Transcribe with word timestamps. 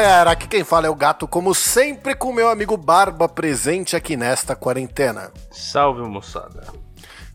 galera, 0.00 0.30
aqui 0.30 0.48
quem 0.48 0.64
fala 0.64 0.86
é 0.86 0.90
o 0.90 0.94
Gato, 0.94 1.28
como 1.28 1.54
sempre 1.54 2.14
com 2.14 2.32
meu 2.32 2.48
amigo 2.48 2.74
Barba 2.74 3.28
presente 3.28 3.94
aqui 3.94 4.16
nesta 4.16 4.56
quarentena. 4.56 5.30
Salve, 5.50 6.00
moçada. 6.00 6.66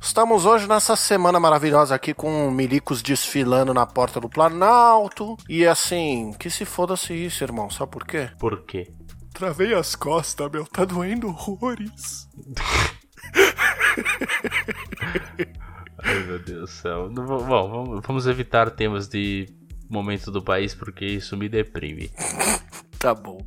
Estamos 0.02 0.48
hoje 0.48 0.68
nessa 0.68 0.96
semana 0.96 1.40
maravilhosa 1.40 1.94
aqui 1.94 2.12
com 2.12 2.50
milicos 2.50 3.04
desfilando 3.04 3.72
na 3.72 3.86
porta 3.86 4.20
do 4.20 4.28
Planalto. 4.28 5.38
E 5.48 5.64
assim, 5.64 6.34
que 6.40 6.50
se 6.50 6.66
foda-se 6.66 7.14
isso, 7.14 7.44
irmão. 7.44 7.70
Sabe 7.70 7.92
por 7.92 8.04
quê? 8.04 8.32
Por 8.40 8.66
quê? 8.66 8.92
Travei 9.32 9.76
as 9.76 9.96
costas, 9.96 10.50
meu. 10.52 10.66
Tá 10.66 10.86
doendo 10.86 11.28
horrores. 11.28 12.28
Ai, 16.04 16.20
meu 16.26 16.40
Deus 16.40 16.62
do 16.62 16.68
céu. 16.68 17.12
Bom, 17.12 18.02
vamos 18.02 18.26
evitar 18.26 18.72
temas 18.72 19.08
de 19.08 19.54
momento 19.90 20.32
do 20.32 20.42
país 20.42 20.74
porque 20.74 21.06
isso 21.06 21.36
me 21.38 21.50
deprime. 21.50 22.12
tá 23.00 23.14
bom. 23.14 23.40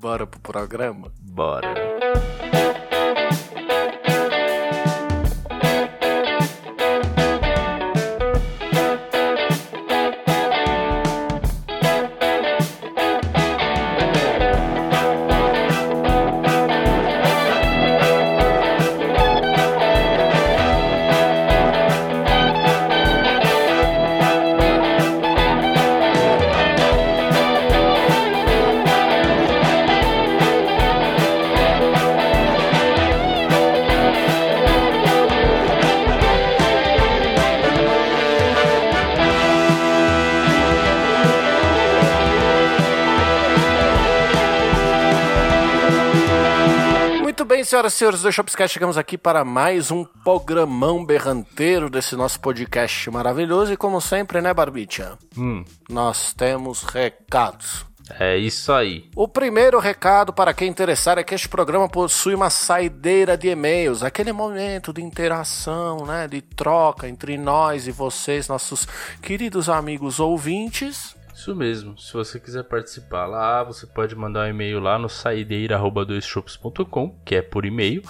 Bora 0.00 0.26
pro 0.26 0.40
programa? 0.40 1.12
Bora. 1.20 1.74
Senhoras 47.76 47.92
e 47.92 47.96
senhores 47.96 48.22
do 48.22 48.32
Shopscast, 48.32 48.72
chegamos 48.72 48.96
aqui 48.96 49.18
para 49.18 49.44
mais 49.44 49.90
um 49.90 50.02
programão 50.02 51.04
berranteiro 51.04 51.90
desse 51.90 52.16
nosso 52.16 52.40
podcast 52.40 53.10
maravilhoso. 53.10 53.70
E 53.70 53.76
como 53.76 54.00
sempre, 54.00 54.40
né, 54.40 54.54
Barbicha? 54.54 55.18
Hum. 55.36 55.62
Nós 55.86 56.32
temos 56.32 56.84
recados. 56.84 57.84
É 58.18 58.38
isso 58.38 58.72
aí. 58.72 59.10
O 59.14 59.28
primeiro 59.28 59.78
recado 59.78 60.32
para 60.32 60.54
quem 60.54 60.68
interessar 60.68 61.18
é 61.18 61.24
que 61.24 61.34
este 61.34 61.50
programa 61.50 61.86
possui 61.88 62.34
uma 62.34 62.48
saideira 62.48 63.36
de 63.36 63.48
e-mails, 63.48 64.02
aquele 64.02 64.32
momento 64.32 64.92
de 64.92 65.02
interação, 65.02 66.06
né, 66.06 66.26
de 66.28 66.40
troca 66.40 67.08
entre 67.08 67.36
nós 67.36 67.86
e 67.86 67.90
vocês, 67.90 68.48
nossos 68.48 68.86
queridos 69.20 69.68
amigos 69.68 70.20
ouvintes. 70.20 71.15
Isso 71.46 71.54
mesmo. 71.54 71.96
Se 71.96 72.12
você 72.12 72.40
quiser 72.40 72.64
participar 72.64 73.24
lá, 73.24 73.62
você 73.62 73.86
pode 73.86 74.16
mandar 74.16 74.46
um 74.46 74.50
e-mail 74.50 74.80
lá 74.80 74.98
no 74.98 75.08
saideira@doisshops.com, 75.08 77.20
que 77.24 77.36
é 77.36 77.42
por 77.42 77.64
e-mail. 77.64 78.02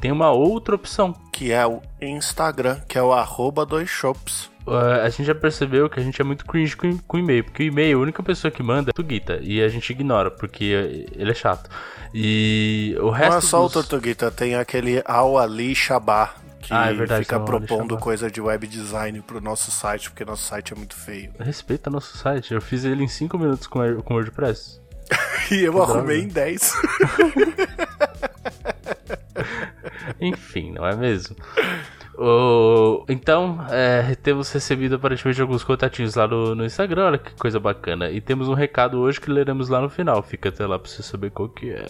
Tem 0.00 0.12
uma 0.12 0.30
outra 0.30 0.76
opção, 0.76 1.12
que 1.32 1.50
é 1.50 1.66
o 1.66 1.82
Instagram, 2.00 2.78
que 2.88 2.96
é 2.96 3.02
o 3.02 3.12
arroba 3.12 3.66
doisshops. 3.66 4.48
Uh, 4.64 5.02
a 5.02 5.08
gente 5.08 5.24
já 5.24 5.34
percebeu 5.34 5.90
que 5.90 5.98
a 5.98 6.02
gente 6.04 6.20
é 6.20 6.24
muito 6.24 6.46
cringe 6.46 6.76
com, 6.76 6.96
com 6.98 7.18
e-mail, 7.18 7.42
porque 7.42 7.64
o 7.64 7.66
e-mail, 7.66 7.98
a 7.98 8.02
única 8.02 8.22
pessoa 8.22 8.52
que 8.52 8.62
manda 8.62 8.90
é 8.90 8.92
o 8.92 8.94
Tortuguita, 8.94 9.40
e 9.42 9.60
a 9.60 9.68
gente 9.68 9.90
ignora, 9.90 10.30
porque 10.30 11.08
ele 11.16 11.32
é 11.32 11.34
chato. 11.34 11.68
E 12.14 12.96
o 13.00 13.10
resto. 13.10 13.32
Não 13.32 13.38
é 13.38 13.40
só 13.40 13.62
dos... 13.62 13.70
o 13.70 13.72
Tortuguita, 13.72 14.30
tem 14.30 14.54
aquele 14.54 15.02
Al 15.04 15.36
Ali 15.36 15.74
Shabá, 15.74 16.32
que 16.64 16.72
ah, 16.72 16.90
é 16.90 16.94
verdade, 16.94 17.24
fica 17.24 17.38
propondo 17.38 17.98
coisa 17.98 18.30
de 18.30 18.40
web 18.40 18.66
design 18.66 19.20
pro 19.20 19.40
nosso 19.40 19.70
site, 19.70 20.10
porque 20.10 20.24
nosso 20.24 20.44
site 20.44 20.72
é 20.72 20.76
muito 20.76 20.96
feio. 20.96 21.32
Respeita 21.38 21.90
nosso 21.90 22.16
site, 22.16 22.54
eu 22.54 22.60
fiz 22.60 22.84
ele 22.84 23.04
em 23.04 23.08
5 23.08 23.38
minutos 23.38 23.66
com, 23.66 24.02
com 24.02 24.14
WordPress. 24.14 24.80
e 25.50 25.62
eu 25.62 25.74
que 25.74 25.80
arrumei 25.80 26.26
droga. 26.26 26.50
em 26.50 26.54
10. 26.54 26.72
Enfim, 30.20 30.72
não 30.72 30.86
é 30.86 30.96
mesmo? 30.96 31.36
Oh, 32.16 33.04
então, 33.08 33.66
é, 33.70 34.14
temos 34.22 34.50
recebido 34.52 34.94
aparentemente 34.94 35.40
alguns 35.40 35.64
contatinhos 35.64 36.14
lá 36.14 36.28
no, 36.28 36.54
no, 36.54 36.64
Instagram, 36.64 37.06
olha 37.06 37.18
que 37.18 37.34
coisa 37.34 37.58
bacana. 37.58 38.10
E 38.10 38.20
temos 38.20 38.48
um 38.48 38.54
recado 38.54 39.00
hoje 39.00 39.20
que 39.20 39.30
leremos 39.30 39.68
lá 39.68 39.80
no 39.80 39.90
final. 39.90 40.22
Fica 40.22 40.48
até 40.48 40.66
lá 40.66 40.78
pra 40.78 40.90
você 40.90 41.02
saber 41.02 41.30
qual 41.30 41.48
que 41.48 41.70
é. 41.70 41.86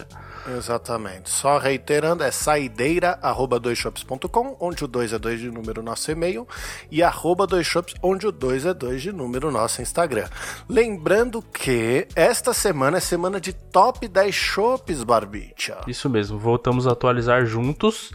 Exatamente. 0.57 1.29
Só 1.29 1.57
reiterando, 1.57 2.23
é 2.23 2.31
saideira, 2.31 3.19
arroba 3.21 3.59
doisshops.com, 3.59 4.57
onde 4.59 4.83
o 4.83 4.87
2 4.87 5.13
é 5.13 5.19
2 5.19 5.39
de 5.39 5.51
número 5.51 5.83
nosso 5.83 6.11
e-mail, 6.11 6.47
e 6.91 7.03
arroba 7.03 7.45
doisshops, 7.45 7.93
onde 8.01 8.27
o 8.27 8.31
2 8.31 8.65
é 8.65 8.73
2 8.73 9.01
de 9.01 9.11
número 9.11 9.51
nosso 9.51 9.81
Instagram. 9.81 10.27
Lembrando 10.67 11.41
que 11.41 12.07
esta 12.15 12.53
semana 12.53 12.97
é 12.97 12.99
semana 12.99 13.39
de 13.39 13.53
top 13.53 14.07
10 14.07 14.33
shops, 14.33 15.03
Barbicha. 15.03 15.81
Isso 15.87 16.09
mesmo, 16.09 16.37
voltamos 16.37 16.87
a 16.87 16.91
atualizar 16.91 17.45
juntos. 17.45 18.11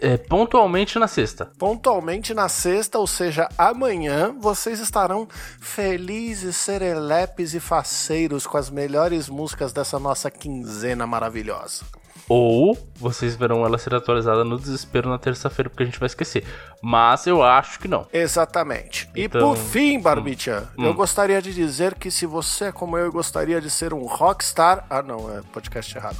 É, 0.00 0.16
pontualmente 0.16 0.98
na 0.98 1.06
sexta. 1.06 1.50
Pontualmente 1.58 2.32
na 2.32 2.48
sexta, 2.48 2.98
ou 2.98 3.06
seja, 3.06 3.48
amanhã, 3.58 4.34
vocês 4.38 4.80
estarão 4.80 5.28
felizes, 5.60 6.56
serelepes 6.56 7.52
e 7.52 7.60
faceiros 7.60 8.46
com 8.46 8.56
as 8.56 8.70
melhores 8.70 9.28
músicas 9.28 9.72
dessa 9.72 9.98
nossa 9.98 10.30
quinzena 10.30 11.06
maravilhosa. 11.06 11.84
Ou 12.30 12.78
vocês 12.94 13.34
verão 13.34 13.66
ela 13.66 13.76
ser 13.76 13.92
atualizada 13.92 14.44
no 14.44 14.56
desespero 14.56 15.10
na 15.10 15.18
terça-feira, 15.18 15.68
porque 15.68 15.82
a 15.82 15.86
gente 15.86 15.98
vai 15.98 16.06
esquecer. 16.06 16.44
Mas 16.80 17.26
eu 17.26 17.42
acho 17.42 17.80
que 17.80 17.88
não. 17.88 18.06
Exatamente. 18.12 19.10
Então... 19.16 19.40
E 19.40 19.56
por 19.56 19.56
fim, 19.56 20.00
Barbicha, 20.00 20.68
hum. 20.78 20.84
eu 20.84 20.92
hum. 20.92 20.94
gostaria 20.94 21.42
de 21.42 21.52
dizer 21.52 21.96
que 21.96 22.08
se 22.08 22.26
você 22.26 22.66
é 22.66 22.72
como 22.72 22.96
eu 22.96 23.10
gostaria 23.10 23.60
de 23.60 23.68
ser 23.68 23.92
um 23.92 24.06
rockstar. 24.06 24.86
Ah, 24.88 25.02
não, 25.02 25.28
é 25.36 25.42
podcast 25.52 25.96
errado. 25.96 26.18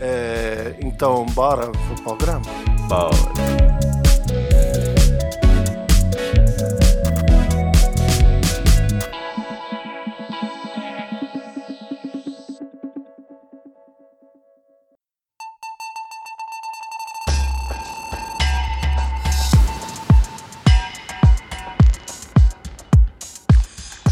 É... 0.00 0.76
Então, 0.82 1.24
bora 1.26 1.70
pro 1.70 2.02
programa? 2.02 2.71
Bora. 2.92 3.32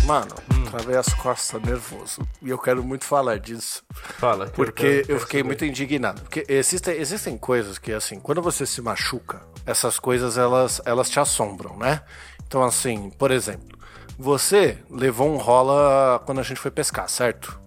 Mano, 0.07 0.35
hum. 0.49 0.50
Travei 0.71 0.97
as 0.97 1.13
costas 1.15 1.61
nervoso. 1.63 2.21
E 2.41 2.51
eu 2.51 2.59
quero 2.59 2.83
muito 2.83 3.05
falar 3.05 3.39
disso. 3.39 3.83
Fala. 4.19 4.47
Porque 4.47 4.87
eu, 4.87 5.03
quero, 5.03 5.13
eu 5.13 5.21
fiquei 5.21 5.43
muito 5.43 5.65
indignado. 5.65 6.23
Porque 6.23 6.45
existem, 6.49 6.95
existem 6.97 7.37
coisas 7.37 7.79
que, 7.79 7.93
assim, 7.93 8.21
quando 8.21 8.41
você 8.41 8.65
se 8.65 8.81
machuca, 8.81 9.43
essas 9.67 9.99
coisas 9.99 10.39
elas, 10.39 10.81
elas 10.85 11.11
te 11.11 11.19
assombram, 11.19 11.77
né? 11.77 12.03
Então, 12.47 12.63
assim, 12.63 13.11
por 13.11 13.31
exemplo, 13.31 13.79
você 14.19 14.79
levou 14.91 15.33
um 15.33 15.37
rola 15.37 16.21
quando 16.27 16.41
a 16.41 16.43
gente 16.43 16.61
foi 16.61 16.71
pescar, 16.71 17.09
certo? 17.09 17.61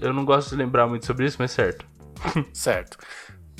Eu 0.00 0.12
não 0.12 0.24
gosto 0.24 0.50
de 0.50 0.56
lembrar 0.56 0.86
muito 0.86 1.06
sobre 1.06 1.26
isso, 1.26 1.36
mas 1.38 1.50
certo. 1.50 1.86
certo. 2.52 2.98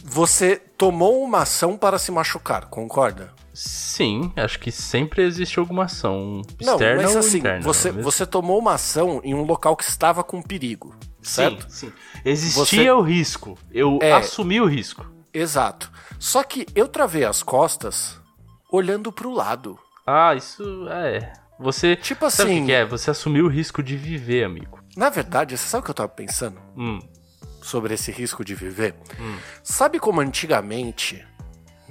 Você 0.05 0.57
tomou 0.57 1.23
uma 1.23 1.43
ação 1.43 1.77
para 1.77 1.99
se 1.99 2.11
machucar, 2.11 2.67
concorda? 2.67 3.38
Sim, 3.61 4.33
acho 4.37 4.61
que 4.61 4.71
sempre 4.71 5.25
existe 5.25 5.59
alguma 5.59 5.87
ação 5.87 6.43
externa 6.61 7.03
não, 7.03 7.15
mas, 7.15 7.17
assim, 7.17 7.39
ou 7.39 7.39
interna. 7.39 7.61
Você, 7.65 7.91
você 7.91 8.25
tomou 8.25 8.57
uma 8.57 8.75
ação 8.75 9.21
em 9.25 9.35
um 9.35 9.43
local 9.43 9.75
que 9.77 9.83
estava 9.83 10.23
com 10.23 10.41
perigo, 10.41 10.95
certo? 11.21 11.69
Sim, 11.69 11.89
sim. 11.89 11.93
Existia 12.25 12.65
você... 12.65 12.91
o 12.93 13.01
risco. 13.01 13.59
Eu 13.73 13.99
é, 14.01 14.13
assumi 14.13 14.61
o 14.61 14.65
risco. 14.65 15.05
Exato. 15.35 15.91
Só 16.21 16.45
que 16.45 16.69
eu 16.73 16.87
travei 16.87 17.25
as 17.25 17.43
costas 17.43 18.21
olhando 18.71 19.11
para 19.11 19.27
o 19.27 19.35
lado. 19.35 19.77
Ah, 20.07 20.37
isso 20.37 20.87
é. 20.89 21.33
Você. 21.59 21.97
Tipo 21.97 22.27
assim. 22.27 22.37
Sabe 22.37 22.61
o 22.61 22.67
que 22.67 22.73
é? 22.73 22.85
Você 22.85 23.11
assumiu 23.11 23.47
o 23.47 23.49
risco 23.49 23.83
de 23.83 23.97
viver, 23.97 24.45
amigo. 24.45 24.79
Na 24.97 25.11
verdade, 25.11 25.59
você 25.59 25.67
sabe 25.67 25.81
o 25.81 25.85
que 25.85 25.91
eu 25.91 25.95
tava 25.97 26.11
pensando? 26.11 26.61
Hum. 26.77 27.01
Sobre 27.61 27.95
esse 27.95 28.13
risco 28.13 28.45
de 28.45 28.55
viver? 28.55 28.95
Hum. 29.19 29.37
Sabe 29.65 29.99
como 29.99 30.21
antigamente 30.21 31.27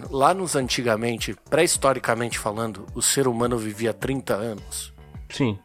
lá 0.09 0.33
nos 0.33 0.55
antigamente, 0.55 1.35
pré-historicamente 1.49 2.37
falando, 2.37 2.85
o 2.93 3.01
ser 3.01 3.27
humano 3.27 3.57
vivia 3.57 3.93
30 3.93 4.33
anos. 4.33 4.93
Sim. 5.29 5.57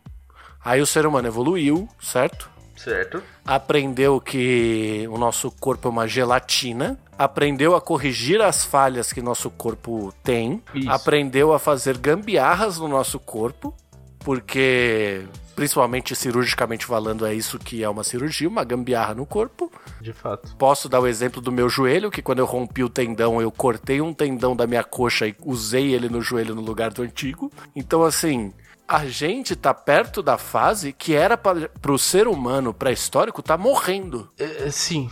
Aí 0.65 0.81
o 0.81 0.87
ser 0.87 1.07
humano 1.07 1.29
evoluiu, 1.29 1.89
certo? 2.01 2.51
Certo. 2.77 3.23
Aprendeu 3.45 4.21
que 4.21 5.07
o 5.09 5.17
nosso 5.17 5.51
corpo 5.51 5.87
é 5.87 5.91
uma 5.91 6.09
gelatina. 6.09 6.99
Aprendeu 7.17 7.77
a 7.77 7.81
corrigir 7.81 8.41
as 8.41 8.65
falhas 8.65 9.13
que 9.13 9.23
nosso 9.23 9.51
corpo 9.51 10.13
tem. 10.25 10.61
Isso. 10.75 10.91
Aprendeu 10.91 11.53
a 11.53 11.61
fazer 11.61 11.97
gambiarras 11.97 12.79
no 12.79 12.89
nosso 12.89 13.21
corpo. 13.21 13.73
Porque 14.19 15.25
principalmente 15.55 16.15
cirurgicamente 16.15 16.87
falando, 16.87 17.27
é 17.27 17.35
isso 17.35 17.59
que 17.59 17.83
é 17.83 17.89
uma 17.89 18.05
cirurgia, 18.05 18.49
uma 18.49 18.65
gambiarra 18.65 19.15
no 19.15 19.27
corpo. 19.27 19.71
De 20.01 20.13
fato. 20.13 20.55
Posso 20.57 20.89
dar 20.89 21.01
o 21.01 21.07
exemplo 21.07 21.41
do 21.41 21.53
meu 21.53 21.69
joelho, 21.69 22.11
que 22.11 22.23
quando 22.23 22.41
eu 22.41 22.47
rompi 22.47 22.83
o 22.83 22.89
tendão, 22.89 23.41
eu 23.41 23.51
cortei 23.51 24.01
um 24.01 24.13
tendão 24.13 24.57
da 24.57 24.67
minha 24.67 24.85
coxa 24.85 25.27
e 25.27 25.35
usei 25.45 25.93
ele 25.95 26.09
no 26.09 26.21
joelho 26.21 26.55
no 26.55 26.63
lugar 26.63 26.93
do 26.93 27.03
antigo. 27.03 27.51
Então, 27.75 28.03
assim, 28.03 28.53
a 28.87 29.07
gente 29.07 29.57
tá 29.57 29.73
perto 29.73 30.23
da 30.23 30.37
fase 30.37 30.93
que 30.93 31.15
era 31.15 31.37
para 31.37 31.93
o 31.93 31.99
ser 31.99 32.29
humano 32.29 32.75
pré-histórico 32.75 33.43
tá 33.43 33.57
morrendo. 33.57 34.29
É, 34.39 34.71
sim, 34.71 35.11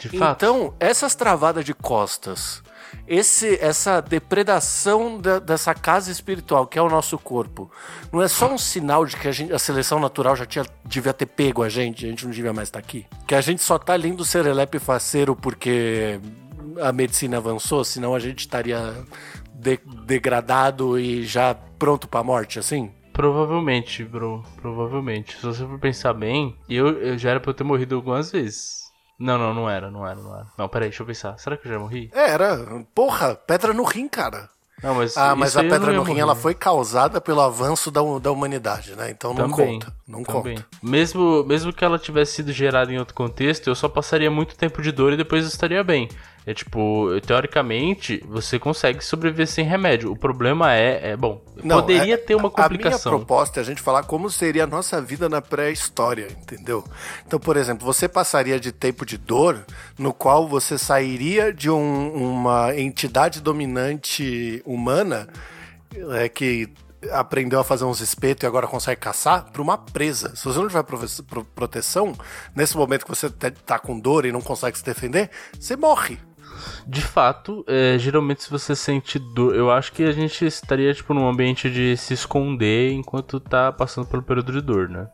de 0.00 0.18
fato. 0.18 0.44
Então, 0.44 0.74
essas 0.80 1.14
travadas 1.14 1.64
de 1.64 1.74
costas, 1.74 2.62
esse, 3.06 3.56
essa 3.60 4.00
depredação 4.00 5.20
da, 5.20 5.38
dessa 5.38 5.74
casa 5.74 6.10
espiritual 6.10 6.66
que 6.66 6.78
é 6.78 6.82
o 6.82 6.88
nosso 6.88 7.18
corpo, 7.18 7.70
não 8.10 8.22
é 8.22 8.28
só 8.28 8.52
um 8.52 8.58
sinal 8.58 9.04
de 9.04 9.16
que 9.16 9.28
a, 9.28 9.32
gente, 9.32 9.52
a 9.52 9.58
seleção 9.58 10.00
natural 10.00 10.34
já 10.34 10.46
tinha, 10.46 10.64
devia 10.84 11.12
ter 11.12 11.26
pego 11.26 11.62
a 11.62 11.68
gente, 11.68 12.06
a 12.06 12.08
gente 12.08 12.24
não 12.24 12.32
devia 12.32 12.52
mais 12.52 12.68
estar 12.68 12.78
aqui? 12.78 13.06
Que 13.26 13.34
a 13.34 13.40
gente 13.40 13.62
só 13.62 13.78
tá 13.78 13.96
lindo 13.96 14.24
serelepe 14.24 14.78
faceiro 14.78 15.36
porque 15.36 16.18
a 16.80 16.92
medicina 16.92 17.36
avançou, 17.36 17.84
senão 17.84 18.14
a 18.14 18.18
gente 18.18 18.40
estaria 18.40 18.94
de, 19.52 19.78
degradado 20.06 20.98
e 20.98 21.24
já 21.24 21.54
pronto 21.54 22.08
pra 22.08 22.22
morte, 22.22 22.58
assim? 22.58 22.90
Provavelmente, 23.12 24.04
bro. 24.04 24.42
Provavelmente. 24.62 25.36
Se 25.36 25.42
você 25.42 25.66
for 25.66 25.78
pensar 25.78 26.14
bem, 26.14 26.56
eu, 26.68 26.88
eu 27.02 27.18
já 27.18 27.30
era 27.30 27.40
pra 27.40 27.50
eu 27.50 27.54
ter 27.54 27.64
morrido 27.64 27.96
algumas 27.96 28.32
vezes. 28.32 28.79
Não, 29.20 29.36
não, 29.36 29.52
não 29.52 29.68
era, 29.68 29.90
não 29.90 30.06
era, 30.06 30.18
não 30.18 30.34
era. 30.34 30.46
Não, 30.56 30.66
peraí, 30.66 30.88
deixa 30.88 31.02
eu 31.02 31.06
pensar. 31.06 31.38
Será 31.38 31.54
que 31.56 31.68
eu 31.68 31.72
já 31.72 31.78
morri? 31.78 32.10
É, 32.14 32.30
era. 32.30 32.56
Porra, 32.94 33.34
pedra 33.34 33.74
no 33.74 33.84
rim, 33.84 34.08
cara. 34.08 34.48
Não, 34.82 34.94
mas 34.94 35.14
ah, 35.14 35.36
mas 35.36 35.54
a 35.58 35.60
pedra 35.60 35.92
no 35.92 36.02
rim 36.02 36.12
morrer. 36.12 36.20
ela 36.22 36.34
foi 36.34 36.54
causada 36.54 37.20
pelo 37.20 37.42
avanço 37.42 37.90
da, 37.90 38.00
da 38.18 38.32
humanidade, 38.32 38.96
né? 38.96 39.10
Então 39.10 39.34
não 39.34 39.50
Também, 39.50 39.78
conta. 39.78 39.94
Não 40.10 40.22
também. 40.24 40.56
conta. 40.56 40.66
Mesmo, 40.82 41.44
mesmo 41.44 41.72
que 41.72 41.84
ela 41.84 41.98
tivesse 41.98 42.32
sido 42.32 42.52
gerada 42.52 42.92
em 42.92 42.98
outro 42.98 43.14
contexto, 43.14 43.68
eu 43.68 43.74
só 43.74 43.88
passaria 43.88 44.30
muito 44.30 44.56
tempo 44.56 44.82
de 44.82 44.90
dor 44.90 45.12
e 45.12 45.16
depois 45.16 45.46
estaria 45.46 45.84
bem. 45.84 46.08
É 46.46 46.54
tipo, 46.54 47.08
teoricamente, 47.26 48.24
você 48.26 48.58
consegue 48.58 49.04
sobreviver 49.04 49.46
sem 49.46 49.64
remédio. 49.64 50.10
O 50.10 50.16
problema 50.16 50.74
é, 50.74 51.10
é 51.10 51.16
bom, 51.16 51.40
Não, 51.62 51.76
poderia 51.80 52.14
é- 52.14 52.16
ter 52.16 52.34
uma 52.34 52.48
A 52.48 52.50
minha 52.50 52.62
complicação. 52.68 53.12
proposta 53.18 53.60
é 53.60 53.62
a 53.62 53.64
gente 53.64 53.82
falar 53.82 54.04
como 54.04 54.30
seria 54.30 54.64
a 54.64 54.66
nossa 54.66 55.02
vida 55.02 55.28
na 55.28 55.42
pré-história, 55.42 56.28
entendeu? 56.40 56.82
Então, 57.26 57.38
por 57.38 57.56
exemplo, 57.58 57.84
você 57.84 58.08
passaria 58.08 58.58
de 58.58 58.72
tempo 58.72 59.04
de 59.04 59.18
dor 59.18 59.64
no 59.98 60.14
qual 60.14 60.48
você 60.48 60.78
sairia 60.78 61.52
de 61.52 61.70
um- 61.70 62.12
uma 62.14 62.74
entidade 62.74 63.40
dominante 63.42 64.62
humana 64.64 65.28
é, 66.12 66.28
que 66.28 66.68
aprendeu 67.12 67.60
a 67.60 67.64
fazer 67.64 67.84
uns 67.84 68.00
espetos 68.00 68.42
e 68.42 68.46
agora 68.46 68.66
consegue 68.66 69.00
caçar 69.00 69.50
para 69.50 69.62
uma 69.62 69.78
presa. 69.78 70.34
Se 70.36 70.44
você 70.44 70.58
não 70.58 70.68
tiver 70.68 70.84
proteção, 71.54 72.12
nesse 72.54 72.76
momento 72.76 73.04
que 73.04 73.10
você 73.10 73.30
tá 73.30 73.78
com 73.78 73.98
dor 73.98 74.26
e 74.26 74.32
não 74.32 74.40
consegue 74.40 74.76
se 74.76 74.84
defender, 74.84 75.30
você 75.58 75.76
morre. 75.76 76.18
De 76.86 77.00
fato, 77.00 77.64
é, 77.66 77.96
geralmente 77.98 78.42
se 78.42 78.50
você 78.50 78.74
sente 78.74 79.18
dor, 79.18 79.54
eu 79.54 79.70
acho 79.70 79.92
que 79.92 80.02
a 80.02 80.12
gente 80.12 80.44
estaria 80.44 80.92
tipo 80.92 81.14
num 81.14 81.28
ambiente 81.28 81.70
de 81.70 81.96
se 81.96 82.12
esconder 82.12 82.92
enquanto 82.92 83.40
tá 83.40 83.72
passando 83.72 84.06
pelo 84.06 84.22
período 84.22 84.52
de 84.52 84.60
dor, 84.60 84.88
né? 84.88 85.08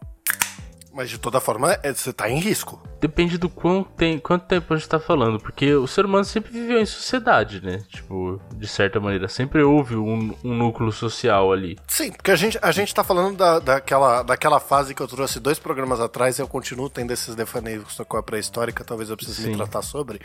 Mas 0.96 1.10
de 1.10 1.18
toda 1.18 1.38
forma, 1.40 1.78
é- 1.82 1.92
você 1.92 2.10
tá 2.10 2.30
em 2.30 2.38
risco. 2.38 2.80
Depende 2.98 3.36
do 3.36 3.50
quão 3.50 3.84
tem, 3.84 4.18
quanto 4.18 4.46
tempo 4.46 4.72
a 4.72 4.76
gente 4.78 4.88
tá 4.88 4.98
falando, 4.98 5.38
porque 5.38 5.74
o 5.74 5.86
ser 5.86 6.06
humano 6.06 6.24
sempre 6.24 6.50
viveu 6.50 6.80
em 6.80 6.86
sociedade, 6.86 7.62
né? 7.62 7.82
Tipo, 7.90 8.40
de 8.54 8.66
certa 8.66 8.98
maneira, 8.98 9.28
sempre 9.28 9.62
houve 9.62 9.94
um, 9.94 10.34
um 10.42 10.54
núcleo 10.54 10.90
social 10.90 11.52
ali. 11.52 11.78
Sim, 11.86 12.10
porque 12.12 12.30
a 12.30 12.36
gente, 12.36 12.58
a 12.62 12.72
gente 12.72 12.94
tá 12.94 13.04
falando 13.04 13.36
da, 13.36 13.58
daquela, 13.58 14.22
daquela 14.22 14.58
fase 14.58 14.94
que 14.94 15.02
eu 15.02 15.06
trouxe 15.06 15.38
dois 15.38 15.58
programas 15.58 16.00
atrás 16.00 16.38
e 16.38 16.42
eu 16.42 16.48
continuo 16.48 16.88
tendo 16.88 17.10
esses 17.12 17.34
devaneios 17.34 17.98
com 18.08 18.16
a 18.16 18.22
pré-histórica, 18.22 18.82
talvez 18.82 19.10
eu 19.10 19.16
precise 19.18 19.42
me 19.48 19.52
Sim. 19.52 19.56
tratar 19.58 19.82
sobre. 19.82 20.18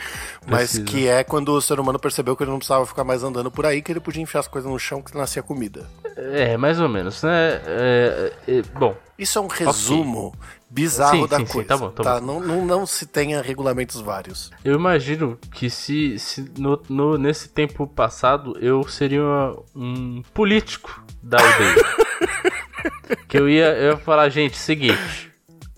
Mas 0.47 0.71
Precisa. 0.71 0.85
que 0.85 1.05
é 1.09 1.25
quando 1.25 1.49
o 1.49 1.61
ser 1.61 1.81
humano 1.81 1.99
percebeu 1.99 2.37
que 2.37 2.43
ele 2.43 2.51
não 2.51 2.59
precisava 2.59 2.85
ficar 2.85 3.03
mais 3.03 3.23
andando 3.23 3.51
por 3.51 3.65
aí, 3.65 3.81
que 3.81 3.91
ele 3.91 3.99
podia 3.99 4.23
enfiar 4.23 4.39
as 4.39 4.47
coisas 4.47 4.71
no 4.71 4.79
chão 4.79 5.01
que 5.01 5.17
nascia 5.17 5.43
comida. 5.43 5.85
É, 6.15 6.55
mais 6.55 6.79
ou 6.79 6.87
menos, 6.87 7.21
né? 7.23 7.61
É, 7.65 8.33
é, 8.47 8.61
bom, 8.79 8.95
Isso 9.17 9.37
é 9.37 9.41
um 9.41 9.47
resumo 9.47 10.33
bizarro 10.71 11.23
Sim, 11.23 11.27
da 11.27 11.37
sim, 11.37 11.45
sim, 11.45 11.51
coisa. 11.53 11.67
tá 11.67 11.77
bom, 11.77 11.89
tá 11.91 12.19
bom. 12.19 12.25
Não, 12.25 12.39
não, 12.39 12.65
não 12.65 12.85
se 12.85 13.05
tenha 13.05 13.41
regulamentos 13.41 13.99
vários. 14.01 14.49
eu 14.63 14.73
imagino 14.75 15.37
que 15.53 15.69
se, 15.69 16.17
se 16.17 16.49
no, 16.57 16.81
no- 16.89 17.17
nesse 17.17 17.49
tempo 17.49 17.85
passado 17.85 18.57
eu 18.59 18.87
seria 18.87 19.21
um 19.75 20.21
político 20.33 21.03
da 21.21 21.37
aldeia. 21.39 21.75
que 23.27 23.37
eu 23.37 23.49
ia, 23.49 23.75
eu 23.77 23.91
ia 23.91 23.97
falar, 23.97 24.29
gente, 24.29 24.57
seguinte, 24.57 25.29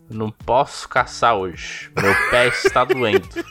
não 0.09 0.29
posso 0.29 0.87
caçar 0.87 1.35
hoje, 1.35 1.89
meu 1.99 2.13
pé 2.29 2.47
está 2.49 2.85
doendo. 2.85 3.27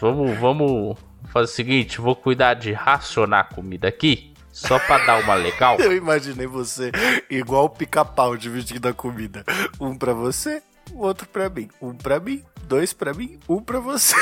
Vamos, 0.00 0.38
vamos 0.38 0.98
fazer 1.32 1.44
o 1.50 1.54
seguinte, 1.54 2.00
vou 2.00 2.14
cuidar 2.14 2.54
de 2.54 2.72
racionar 2.72 3.48
comida 3.54 3.88
aqui, 3.88 4.27
só 4.58 4.78
pra 4.78 4.98
dar 4.98 5.22
uma 5.22 5.34
legal. 5.34 5.78
Eu 5.78 5.92
imaginei 5.92 6.46
você 6.46 6.90
igual 7.30 7.66
o 7.66 7.70
pica-pau 7.70 8.36
dividindo 8.36 8.88
a 8.88 8.92
comida. 8.92 9.44
Um 9.80 9.96
pra 9.96 10.12
você, 10.12 10.60
o 10.92 11.06
outro 11.06 11.28
pra 11.28 11.48
mim. 11.48 11.68
Um 11.80 11.94
pra 11.94 12.18
mim, 12.18 12.42
dois 12.64 12.92
pra 12.92 13.14
mim, 13.14 13.38
um 13.48 13.62
pra 13.62 13.78
você. 13.78 14.16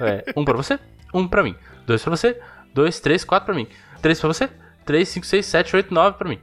É, 0.00 0.32
um 0.36 0.44
pra 0.44 0.56
você, 0.56 0.78
um 1.12 1.26
pra 1.26 1.42
mim. 1.42 1.56
Dois 1.84 2.00
pra 2.00 2.16
você, 2.16 2.40
dois, 2.72 3.00
três, 3.00 3.24
quatro 3.24 3.46
pra 3.46 3.54
mim. 3.54 3.68
Três 4.00 4.20
pra 4.20 4.28
você, 4.28 4.48
três, 4.86 5.08
cinco, 5.08 5.26
seis, 5.26 5.46
sete, 5.46 5.74
oito, 5.74 5.92
nove 5.92 6.16
pra 6.16 6.28
mim. 6.28 6.40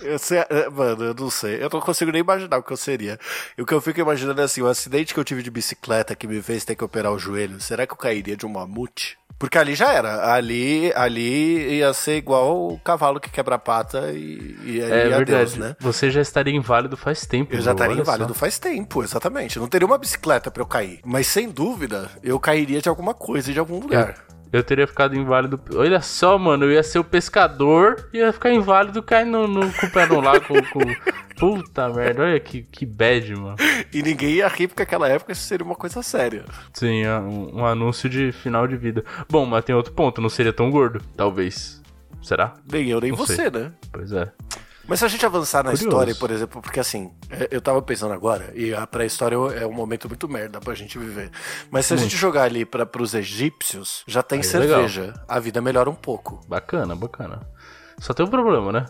Eu 0.00 0.18
sei, 0.18 0.38
é, 0.38 0.70
mano, 0.70 1.04
eu 1.04 1.14
não 1.14 1.28
sei. 1.28 1.62
Eu 1.62 1.68
não 1.70 1.80
consigo 1.80 2.10
nem 2.10 2.22
imaginar 2.22 2.56
o 2.56 2.62
que 2.62 2.72
eu 2.72 2.78
seria. 2.78 3.18
E 3.58 3.60
o 3.60 3.66
que 3.66 3.74
eu 3.74 3.80
fico 3.80 4.00
imaginando 4.00 4.40
é 4.40 4.44
assim: 4.44 4.62
o 4.62 4.66
acidente 4.66 5.12
que 5.12 5.20
eu 5.20 5.24
tive 5.24 5.42
de 5.42 5.50
bicicleta 5.50 6.16
que 6.16 6.26
me 6.26 6.40
fez 6.40 6.64
ter 6.64 6.74
que 6.74 6.82
operar 6.82 7.12
o 7.12 7.18
joelho, 7.18 7.60
será 7.60 7.86
que 7.86 7.92
eu 7.92 7.96
cairia 7.98 8.38
de 8.38 8.46
um 8.46 8.48
mamute? 8.48 9.18
Porque 9.44 9.58
ali 9.58 9.74
já 9.74 9.92
era. 9.92 10.32
Ali, 10.32 10.90
ali 10.96 11.76
ia 11.76 11.92
ser 11.92 12.16
igual 12.16 12.66
o 12.68 12.78
cavalo 12.78 13.20
que 13.20 13.28
quebra 13.28 13.56
a 13.56 13.58
pata 13.58 14.10
e, 14.10 14.56
e 14.64 14.80
aí 14.82 14.90
É 14.90 15.14
adeus, 15.14 15.18
verdade. 15.18 15.60
né? 15.60 15.76
Você 15.80 16.10
já 16.10 16.22
estaria 16.22 16.56
inválido 16.56 16.96
faz 16.96 17.26
tempo. 17.26 17.54
Eu 17.54 17.60
já 17.60 17.72
estaria 17.72 17.94
inválido 18.00 18.32
só. 18.32 18.40
faz 18.40 18.58
tempo, 18.58 19.02
exatamente. 19.04 19.58
Não 19.58 19.68
teria 19.68 19.86
uma 19.86 19.98
bicicleta 19.98 20.50
pra 20.50 20.62
eu 20.62 20.66
cair. 20.66 21.00
Mas 21.04 21.26
sem 21.26 21.50
dúvida, 21.50 22.08
eu 22.22 22.40
cairia 22.40 22.80
de 22.80 22.88
alguma 22.88 23.12
coisa, 23.12 23.52
de 23.52 23.58
algum 23.58 23.78
lugar. 23.80 24.14
Eu 24.54 24.62
teria 24.62 24.86
ficado 24.86 25.16
inválido. 25.16 25.60
Olha 25.74 26.00
só, 26.00 26.38
mano, 26.38 26.64
eu 26.66 26.70
ia 26.72 26.82
ser 26.84 27.00
o 27.00 27.04
pescador 27.04 28.08
e 28.12 28.18
ia 28.18 28.32
ficar 28.32 28.52
inválido 28.52 29.02
caindo 29.02 29.48
no, 29.48 29.72
com 29.72 29.86
o 29.86 29.90
pé 29.90 30.06
no 30.06 30.20
lago. 30.20 30.44
Com, 30.46 30.62
com- 30.62 30.94
Puta 31.36 31.88
merda, 31.88 32.22
olha 32.22 32.38
que, 32.38 32.62
que 32.62 32.86
bad, 32.86 33.34
mano. 33.34 33.56
E 33.92 34.00
ninguém 34.00 34.34
ia 34.34 34.46
rir 34.46 34.68
porque 34.68 34.82
naquela 34.82 35.08
época 35.08 35.32
isso 35.32 35.42
seria 35.42 35.66
uma 35.66 35.74
coisa 35.74 36.00
séria. 36.04 36.44
Sim, 36.72 37.02
é 37.02 37.18
um, 37.18 37.56
um 37.62 37.66
anúncio 37.66 38.08
de 38.08 38.30
final 38.30 38.68
de 38.68 38.76
vida. 38.76 39.04
Bom, 39.28 39.44
mas 39.44 39.64
tem 39.64 39.74
outro 39.74 39.92
ponto, 39.92 40.20
não 40.20 40.28
seria 40.28 40.52
tão 40.52 40.70
gordo, 40.70 41.02
talvez. 41.16 41.82
Será? 42.22 42.54
Nem 42.70 42.88
eu, 42.88 43.00
nem 43.00 43.10
Não 43.10 43.16
você, 43.18 43.34
sei. 43.34 43.50
né? 43.50 43.72
Pois 43.90 44.12
é. 44.12 44.30
Mas 44.86 44.98
se 44.98 45.04
a 45.04 45.08
gente 45.08 45.24
avançar 45.24 45.64
na 45.64 45.70
Curioso. 45.70 45.84
história, 45.84 46.14
por 46.14 46.30
exemplo, 46.30 46.60
porque 46.60 46.78
assim, 46.78 47.10
é, 47.30 47.48
eu 47.50 47.60
tava 47.60 47.80
pensando 47.80 48.12
agora, 48.12 48.52
e 48.54 48.74
a 48.74 48.86
pré-história 48.86 49.36
é 49.56 49.66
um 49.66 49.72
momento 49.72 50.08
muito 50.08 50.28
merda 50.28 50.60
pra 50.60 50.74
gente 50.74 50.98
viver. 50.98 51.30
Mas 51.70 51.86
se 51.86 51.94
a 51.94 51.96
gente 51.96 52.16
jogar 52.16 52.42
ali 52.42 52.64
para 52.64 52.84
pros 52.84 53.14
egípcios, 53.14 54.04
já 54.06 54.22
tem 54.22 54.40
Aí 54.40 54.46
é 54.46 54.48
cerveja. 54.48 55.14
A 55.26 55.40
vida 55.40 55.60
melhora 55.60 55.88
um 55.88 55.94
pouco. 55.94 56.40
Bacana, 56.46 56.94
bacana. 56.94 57.40
Só 57.98 58.12
tem 58.12 58.26
um 58.26 58.30
problema, 58.30 58.72
né? 58.72 58.86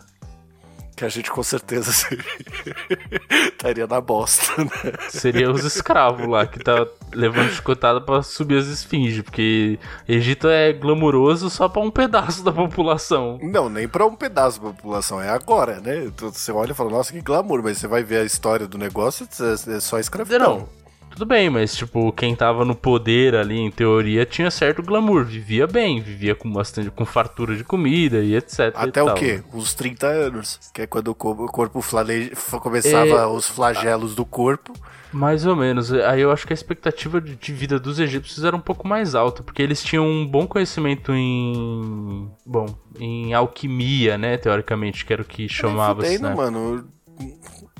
Que 0.95 1.03
a 1.03 1.09
gente 1.09 1.29
com 1.29 1.43
certeza 1.43 1.91
estaria 3.51 3.85
na 3.85 3.99
bosta, 3.99 4.63
né? 4.63 4.93
Seria 5.09 5.51
os 5.51 5.63
escravos 5.65 6.25
lá 6.27 6.47
que 6.47 6.57
tá 6.59 6.87
levando 7.13 7.49
chicotada 7.49 7.99
pra 7.99 8.23
subir 8.23 8.57
as 8.59 8.67
esfinges, 8.67 9.21
porque 9.21 9.77
Egito 10.07 10.47
é 10.47 10.71
glamuroso 10.71 11.49
só 11.49 11.67
pra 11.67 11.81
um 11.81 11.91
pedaço 11.91 12.43
da 12.43 12.51
população. 12.51 13.37
Não, 13.41 13.69
nem 13.69 13.87
pra 13.87 14.05
um 14.05 14.15
pedaço 14.15 14.61
da 14.61 14.69
população, 14.69 15.21
é 15.21 15.29
agora, 15.29 15.81
né? 15.81 16.05
Então, 16.05 16.31
Você 16.31 16.51
olha 16.51 16.71
e 16.71 16.75
fala, 16.75 16.91
nossa, 16.91 17.11
que 17.11 17.21
glamour, 17.21 17.61
mas 17.61 17.77
você 17.77 17.87
vai 17.87 18.03
ver 18.03 18.19
a 18.19 18.23
história 18.23 18.65
do 18.65 18.77
negócio, 18.77 19.27
é 19.41 19.75
é 19.75 19.79
só 19.81 19.99
escravidão. 19.99 20.59
Não, 20.59 20.69
tudo 21.15 21.25
bem, 21.25 21.49
mas 21.49 21.75
tipo, 21.75 22.11
quem 22.11 22.35
tava 22.35 22.65
no 22.65 22.75
poder 22.75 23.35
ali, 23.35 23.57
em 23.57 23.71
teoria, 23.71 24.25
tinha 24.25 24.51
certo 24.51 24.83
glamour, 24.83 25.23
vivia 25.23 25.65
bem, 25.65 26.01
vivia 26.01 26.35
com 26.35 26.51
bastante, 26.51 26.91
com 26.91 27.05
fartura 27.05 27.55
de 27.55 27.63
comida 27.63 28.19
e 28.19 28.35
etc. 28.35 28.73
Até 28.75 28.99
e 28.99 29.03
o 29.03 29.05
tal. 29.05 29.15
quê? 29.15 29.41
Uns 29.53 29.73
30 29.73 30.07
anos. 30.07 30.59
Que 30.73 30.81
é 30.81 30.87
quando 30.87 31.07
o 31.09 31.15
co- 31.15 31.31
o 31.31 31.47
corpo 31.47 31.81
flale... 31.81 32.31
começava 32.61 33.05
É. 33.21 33.25
os 33.25 33.47
flagelos 33.47 34.13
do 34.13 34.25
corpo. 34.25 34.73
Mais 35.13 35.45
ou 35.45 35.55
menos. 35.55 35.93
Aí 35.93 36.19
eu 36.19 36.31
acho 36.31 36.45
que 36.45 36.51
a 36.51 36.55
expectativa 36.55 37.21
de 37.21 37.53
vida 37.53 37.79
dos 37.79 37.99
egípcios 37.99 38.43
era 38.43 38.53
um 38.53 38.59
pouco 38.59 38.85
mais 38.85 39.15
alta, 39.15 39.41
porque 39.41 39.61
eles 39.61 39.81
tinham 39.81 40.05
um 40.05 40.27
bom 40.27 40.45
conhecimento 40.45 41.13
em. 41.13 42.29
Bom, 42.45 42.65
em 42.99 43.33
alquimia, 43.33 44.17
né? 44.17 44.35
Teoricamente, 44.35 45.05
que 45.05 45.13
era 45.13 45.21
o 45.21 45.25
que 45.25 45.47
chamava-se, 45.47 46.17
Fudendo, 46.17 46.29
né? 46.29 46.35
mano. 46.35 46.87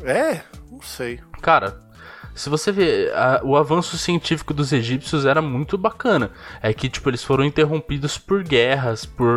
É, 0.03 0.41
não 0.71 0.81
sei. 0.81 1.19
Cara, 1.41 1.83
se 2.35 2.49
você 2.49 2.71
vê, 2.71 3.11
a, 3.15 3.39
o 3.43 3.55
avanço 3.55 3.97
científico 3.97 4.53
dos 4.53 4.73
egípcios 4.73 5.25
era 5.25 5.41
muito 5.41 5.77
bacana. 5.77 6.31
É 6.61 6.73
que, 6.73 6.89
tipo, 6.89 7.09
eles 7.09 7.23
foram 7.23 7.45
interrompidos 7.45 8.17
por 8.17 8.43
guerras, 8.43 9.05
por 9.05 9.27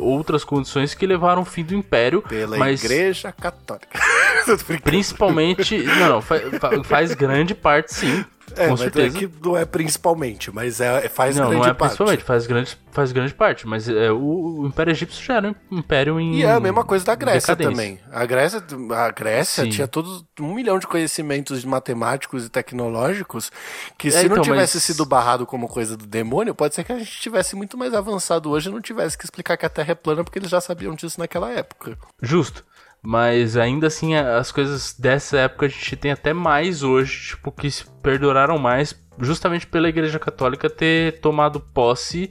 outras 0.00 0.42
condições 0.42 0.94
que 0.94 1.06
levaram 1.06 1.40
ao 1.40 1.44
fim 1.44 1.64
do 1.64 1.74
império. 1.74 2.20
Pela 2.22 2.58
mas 2.58 2.82
Igreja 2.82 3.32
Católica. 3.32 3.98
Principalmente. 4.82 5.78
não, 5.78 6.08
não, 6.08 6.22
faz, 6.22 6.42
faz 6.84 7.14
grande 7.14 7.54
parte 7.54 7.94
sim. 7.94 8.24
É, 8.56 8.64
com 8.64 8.70
mas 8.70 8.80
certeza. 8.80 9.16
é 9.16 9.20
que 9.20 9.30
não 9.42 9.56
é 9.56 9.64
principalmente, 9.64 10.50
mas 10.52 10.80
é, 10.80 11.08
faz 11.08 11.36
não, 11.36 11.48
grande 11.48 11.62
não 11.62 11.70
é 11.70 11.74
parte. 11.74 11.90
principalmente, 11.90 12.24
faz 12.24 12.46
grande, 12.46 12.78
faz 12.90 13.12
grande 13.12 13.34
parte. 13.34 13.66
Mas 13.66 13.88
é, 13.88 14.10
o, 14.10 14.60
o 14.60 14.66
Império 14.66 14.90
Egípcio 14.90 15.22
já 15.24 15.34
era 15.36 15.50
um 15.70 15.78
império 15.78 16.18
em. 16.20 16.36
E 16.36 16.42
é 16.44 16.50
a 16.52 16.60
mesma 16.60 16.84
coisa 16.84 17.04
da 17.04 17.14
Grécia 17.14 17.54
também. 17.56 17.98
A 18.12 18.24
Grécia, 18.26 18.62
a 18.96 19.10
Grécia 19.10 19.64
Sim. 19.64 19.70
tinha 19.70 19.88
todos 19.88 20.24
um 20.40 20.54
milhão 20.54 20.78
de 20.78 20.86
conhecimentos 20.86 21.64
matemáticos 21.64 22.46
e 22.46 22.48
tecnológicos 22.48 23.50
que 23.96 24.08
É, 24.08 24.10
se 24.10 24.24
não 24.28 24.32
então, 24.36 24.42
tivesse 24.44 24.76
mas- 24.76 24.84
sido 24.84 25.04
barrado 25.04 25.46
como 25.46 25.68
coisa 25.68 25.96
do 25.96 26.06
demônio, 26.06 26.54
pode 26.54 26.74
ser 26.74 26.84
que 26.84 26.92
a 26.92 26.98
gente 26.98 27.10
tivesse 27.20 27.54
muito 27.56 27.76
mais 27.76 27.92
avançado 27.94 28.50
hoje 28.50 28.68
e 28.68 28.72
não 28.72 28.80
tivesse 28.80 29.16
que 29.16 29.24
explicar 29.24 29.56
que 29.56 29.66
a 29.66 29.68
Terra 29.68 29.92
é 29.92 29.94
plana 29.94 30.24
porque 30.24 30.38
eles 30.38 30.50
já 30.50 30.60
sabiam 30.60 30.94
disso 30.94 31.18
naquela 31.20 31.50
época. 31.50 31.96
Justo. 32.22 32.64
Mas 33.02 33.56
ainda 33.56 33.86
assim, 33.86 34.14
as 34.14 34.50
coisas 34.52 34.92
dessa 34.98 35.38
época 35.38 35.66
a 35.66 35.68
gente 35.68 35.96
tem 35.96 36.10
até 36.10 36.32
mais 36.32 36.82
hoje, 36.82 37.28
tipo, 37.28 37.52
que 37.52 37.70
se 37.70 37.84
perduraram 38.02 38.58
mais, 38.58 38.94
justamente 39.20 39.66
pela 39.66 39.88
Igreja 39.88 40.18
Católica 40.18 40.68
ter 40.68 41.20
tomado 41.20 41.60
posse. 41.60 42.30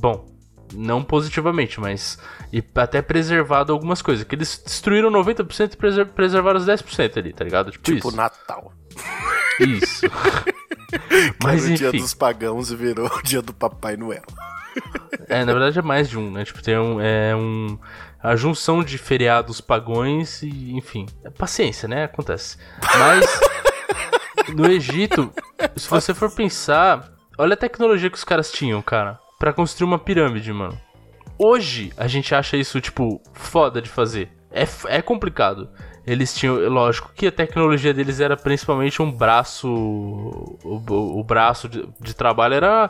Bom, 0.00 0.26
não 0.74 1.02
positivamente, 1.02 1.80
mas. 1.80 2.18
E 2.52 2.62
até 2.76 3.00
preservado 3.00 3.72
algumas 3.72 4.02
coisas. 4.02 4.24
Que 4.24 4.34
eles 4.34 4.62
destruíram 4.64 5.10
90% 5.10 5.72
e 5.72 5.76
preser- 5.76 6.06
preservaram 6.08 6.58
os 6.60 6.66
10% 6.66 7.16
ali, 7.18 7.32
tá 7.32 7.44
ligado? 7.44 7.70
Tipo, 7.70 7.84
Tipo 7.84 8.08
isso. 8.08 8.16
Natal. 8.16 8.72
Isso. 9.60 10.06
Mas 11.42 11.64
mas 11.64 11.64
o 11.64 11.74
dia 11.74 11.88
enfim. 11.88 11.98
dos 11.98 12.14
pagãos 12.14 12.72
virou 12.72 13.06
o 13.08 13.22
dia 13.22 13.42
do 13.42 13.52
Papai 13.52 13.96
Noel. 13.96 14.22
É, 15.28 15.44
na 15.44 15.52
verdade 15.52 15.78
é 15.78 15.82
mais 15.82 16.08
de 16.08 16.18
um, 16.18 16.30
né? 16.30 16.44
Tipo, 16.44 16.62
tem 16.62 16.78
um. 16.78 17.00
É 17.00 17.34
um 17.36 17.78
a 18.22 18.34
junção 18.34 18.82
de 18.82 18.98
feriados 18.98 19.60
pagões 19.60 20.42
e, 20.42 20.72
enfim. 20.72 21.06
É 21.24 21.30
paciência, 21.30 21.88
né? 21.88 22.04
Acontece. 22.04 22.58
Mas. 22.98 23.40
no 24.54 24.66
Egito, 24.66 25.32
se 25.76 25.88
você 25.88 26.14
for 26.14 26.30
pensar. 26.30 27.12
Olha 27.36 27.54
a 27.54 27.56
tecnologia 27.56 28.10
que 28.10 28.16
os 28.16 28.24
caras 28.24 28.50
tinham, 28.50 28.82
cara. 28.82 29.18
Pra 29.38 29.52
construir 29.52 29.86
uma 29.86 29.98
pirâmide, 29.98 30.52
mano. 30.52 30.78
Hoje, 31.38 31.92
a 31.96 32.08
gente 32.08 32.34
acha 32.34 32.56
isso, 32.56 32.80
tipo, 32.80 33.22
foda 33.32 33.80
de 33.80 33.88
fazer. 33.88 34.28
É, 34.50 34.66
é 34.88 35.00
complicado. 35.00 35.70
Eles 36.10 36.34
tinham, 36.34 36.56
lógico, 36.68 37.10
que 37.14 37.26
a 37.26 37.32
tecnologia 37.32 37.92
deles 37.92 38.18
era 38.20 38.36
principalmente 38.36 39.02
um 39.02 39.10
braço. 39.12 39.68
O, 39.68 40.58
o- 40.64 41.20
o 41.20 41.24
braço 41.24 41.68
de, 41.68 41.86
de 42.00 42.14
trabalho 42.14 42.54
era 42.54 42.88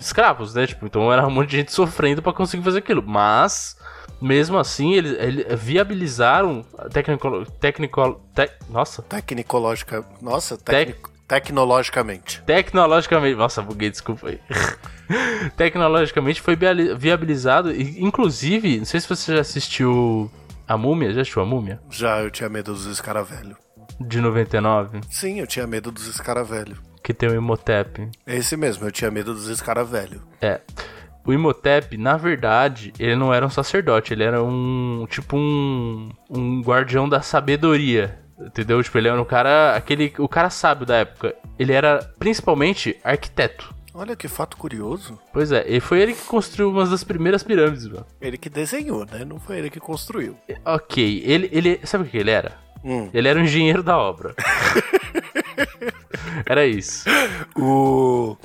escravos, 0.00 0.54
né? 0.54 0.66
Tipo, 0.66 0.86
então 0.86 1.12
era 1.12 1.26
um 1.26 1.30
monte 1.30 1.50
de 1.50 1.56
gente 1.58 1.72
sofrendo 1.72 2.22
pra 2.22 2.32
conseguir 2.32 2.62
fazer 2.64 2.78
aquilo. 2.78 3.02
Mas, 3.04 3.76
mesmo 4.20 4.56
assim, 4.58 4.94
eles, 4.94 5.12
eles 5.18 5.60
viabilizaram 5.60 6.64
tecnico, 6.92 7.44
tecnico, 7.60 8.20
tec- 8.34 8.54
nossa, 8.70 9.02
Tecnicológica. 9.02 10.04
Nossa, 10.22 10.56
Tec- 10.56 10.94
tecni- 10.94 11.12
tecnologicamente. 11.26 12.42
tecnologicamente, 12.46 13.36
nossa, 13.36 13.60
buguei, 13.60 13.90
desculpa 13.90 14.28
aí. 14.28 14.40
Tecnologicamente 15.56 16.40
foi 16.40 16.56
viabilizado, 16.96 17.74
inclusive, 17.74 18.78
não 18.78 18.84
sei 18.84 19.00
se 19.00 19.08
você 19.08 19.34
já 19.34 19.40
assistiu 19.40 20.30
A 20.68 20.76
Múmia, 20.76 21.12
já 21.12 21.22
assistiu 21.22 21.42
A 21.42 21.46
Múmia? 21.46 21.80
Já 21.90 22.20
eu 22.20 22.30
tinha 22.30 22.48
medo 22.48 22.72
dos 22.72 22.84
escaravelhos. 22.86 23.56
De 24.00 24.20
99, 24.20 25.00
Sim, 25.10 25.40
eu 25.40 25.46
tinha 25.46 25.66
medo 25.66 25.90
dos 25.90 26.06
escaravelhos. 26.06 26.78
que 27.02 27.12
tem 27.14 27.28
o 27.28 27.34
Imhotep. 27.34 28.08
É 28.26 28.36
esse 28.36 28.56
mesmo, 28.56 28.86
eu 28.86 28.92
tinha 28.92 29.10
medo 29.10 29.32
dos 29.32 29.48
escaravelhos. 29.48 30.20
É. 30.40 30.60
O 31.26 31.32
Imhotep, 31.32 31.96
na 31.96 32.16
verdade, 32.16 32.92
ele 32.98 33.16
não 33.16 33.32
era 33.34 33.44
um 33.44 33.50
sacerdote, 33.50 34.12
ele 34.14 34.22
era 34.24 34.42
um. 34.42 35.06
Tipo 35.10 35.36
um. 35.36 36.10
Um 36.30 36.62
guardião 36.62 37.08
da 37.08 37.20
sabedoria. 37.22 38.18
Entendeu? 38.40 38.82
Tipo, 38.82 38.98
ele 38.98 39.08
era 39.08 39.20
um 39.20 39.24
cara. 39.24 39.74
aquele 39.76 40.12
O 40.18 40.28
cara 40.28 40.48
sábio 40.48 40.86
da 40.86 40.96
época. 40.96 41.34
Ele 41.58 41.72
era 41.72 41.98
principalmente 42.18 42.96
arquiteto. 43.02 43.74
Olha 43.98 44.14
que 44.14 44.28
fato 44.28 44.56
curioso. 44.56 45.18
Pois 45.32 45.50
é, 45.50 45.64
e 45.66 45.80
foi 45.80 46.00
ele 46.00 46.14
que 46.14 46.22
construiu 46.22 46.70
uma 46.70 46.86
das 46.86 47.02
primeiras 47.02 47.42
pirâmides, 47.42 47.88
mano. 47.88 48.06
Ele 48.20 48.38
que 48.38 48.48
desenhou, 48.48 49.04
né? 49.04 49.24
Não 49.24 49.40
foi 49.40 49.58
ele 49.58 49.68
que 49.68 49.80
construiu. 49.80 50.36
Ok, 50.64 51.24
ele. 51.26 51.48
ele 51.50 51.80
sabe 51.82 52.04
o 52.04 52.06
que 52.06 52.16
ele 52.16 52.30
era? 52.30 52.56
Hum. 52.84 53.10
Ele 53.12 53.26
era 53.26 53.36
um 53.40 53.42
engenheiro 53.42 53.82
da 53.82 53.98
obra. 53.98 54.36
era 56.46 56.64
isso. 56.64 57.08
O. 57.56 58.36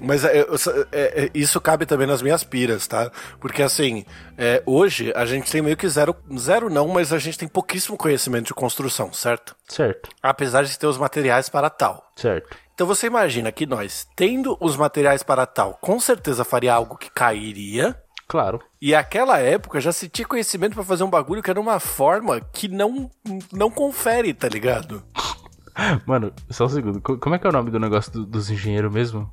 Mas 0.00 0.24
é, 0.24 0.38
é, 0.38 0.44
é, 0.92 1.30
isso 1.34 1.60
cabe 1.60 1.84
também 1.86 2.06
nas 2.06 2.22
minhas 2.22 2.44
piras, 2.44 2.86
tá? 2.86 3.10
Porque 3.40 3.64
assim, 3.64 4.04
é, 4.38 4.62
hoje 4.64 5.12
a 5.16 5.26
gente 5.26 5.50
tem 5.50 5.60
meio 5.60 5.76
que 5.76 5.88
zero. 5.88 6.14
Zero 6.38 6.70
não, 6.70 6.86
mas 6.86 7.12
a 7.12 7.18
gente 7.18 7.36
tem 7.36 7.48
pouquíssimo 7.48 7.96
conhecimento 7.98 8.46
de 8.46 8.54
construção, 8.54 9.12
certo? 9.12 9.56
Certo, 9.68 10.08
Apesar 10.22 10.62
de 10.62 10.78
ter 10.78 10.86
os 10.86 10.96
materiais 10.96 11.48
para 11.48 11.68
tal. 11.68 12.12
certo. 12.14 12.56
Então 12.80 12.86
você 12.86 13.08
imagina 13.08 13.52
que 13.52 13.66
nós, 13.66 14.06
tendo 14.16 14.56
os 14.58 14.74
materiais 14.74 15.22
para 15.22 15.44
tal, 15.44 15.74
com 15.82 16.00
certeza 16.00 16.46
faria 16.46 16.72
algo 16.72 16.96
que 16.96 17.10
cairia. 17.10 17.94
Claro. 18.26 18.58
E 18.80 18.94
aquela 18.94 19.38
época 19.38 19.82
já 19.82 19.92
se 19.92 20.08
tinha 20.08 20.26
conhecimento 20.26 20.72
pra 20.72 20.82
fazer 20.82 21.04
um 21.04 21.10
bagulho 21.10 21.42
que 21.42 21.50
era 21.50 21.60
uma 21.60 21.78
forma 21.78 22.40
que 22.40 22.68
não, 22.68 23.10
não 23.52 23.70
confere, 23.70 24.32
tá 24.32 24.48
ligado? 24.48 25.02
Mano, 26.06 26.32
só 26.48 26.64
um 26.64 26.68
segundo. 26.70 27.02
Co- 27.02 27.18
Como 27.18 27.34
é 27.34 27.38
que 27.38 27.46
é 27.46 27.50
o 27.50 27.52
nome 27.52 27.70
do 27.70 27.78
negócio 27.78 28.10
do- 28.12 28.24
dos 28.24 28.48
engenheiros 28.48 28.90
mesmo? 28.90 29.30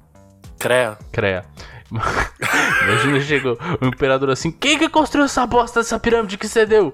CREA. 0.59 0.97
CREA. 1.13 1.45
Imagina, 2.83 3.21
chegou 3.21 3.57
o 3.81 3.85
imperador 3.85 4.29
assim: 4.29 4.51
Quem 4.51 4.77
que 4.77 4.89
construiu 4.89 5.23
essa 5.23 5.47
bosta 5.47 5.79
dessa 5.79 5.97
pirâmide 5.97 6.37
que 6.37 6.49
você 6.49 6.65
deu? 6.65 6.93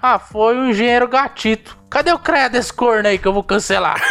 Ah, 0.00 0.20
foi 0.20 0.56
o 0.56 0.66
engenheiro 0.66 1.08
gatito. 1.08 1.76
Cadê 1.90 2.12
o 2.12 2.20
CREA 2.20 2.48
desse 2.48 2.72
corno 2.72 3.08
aí 3.08 3.18
que 3.18 3.26
eu 3.26 3.32
vou 3.32 3.42
cancelar? 3.42 4.00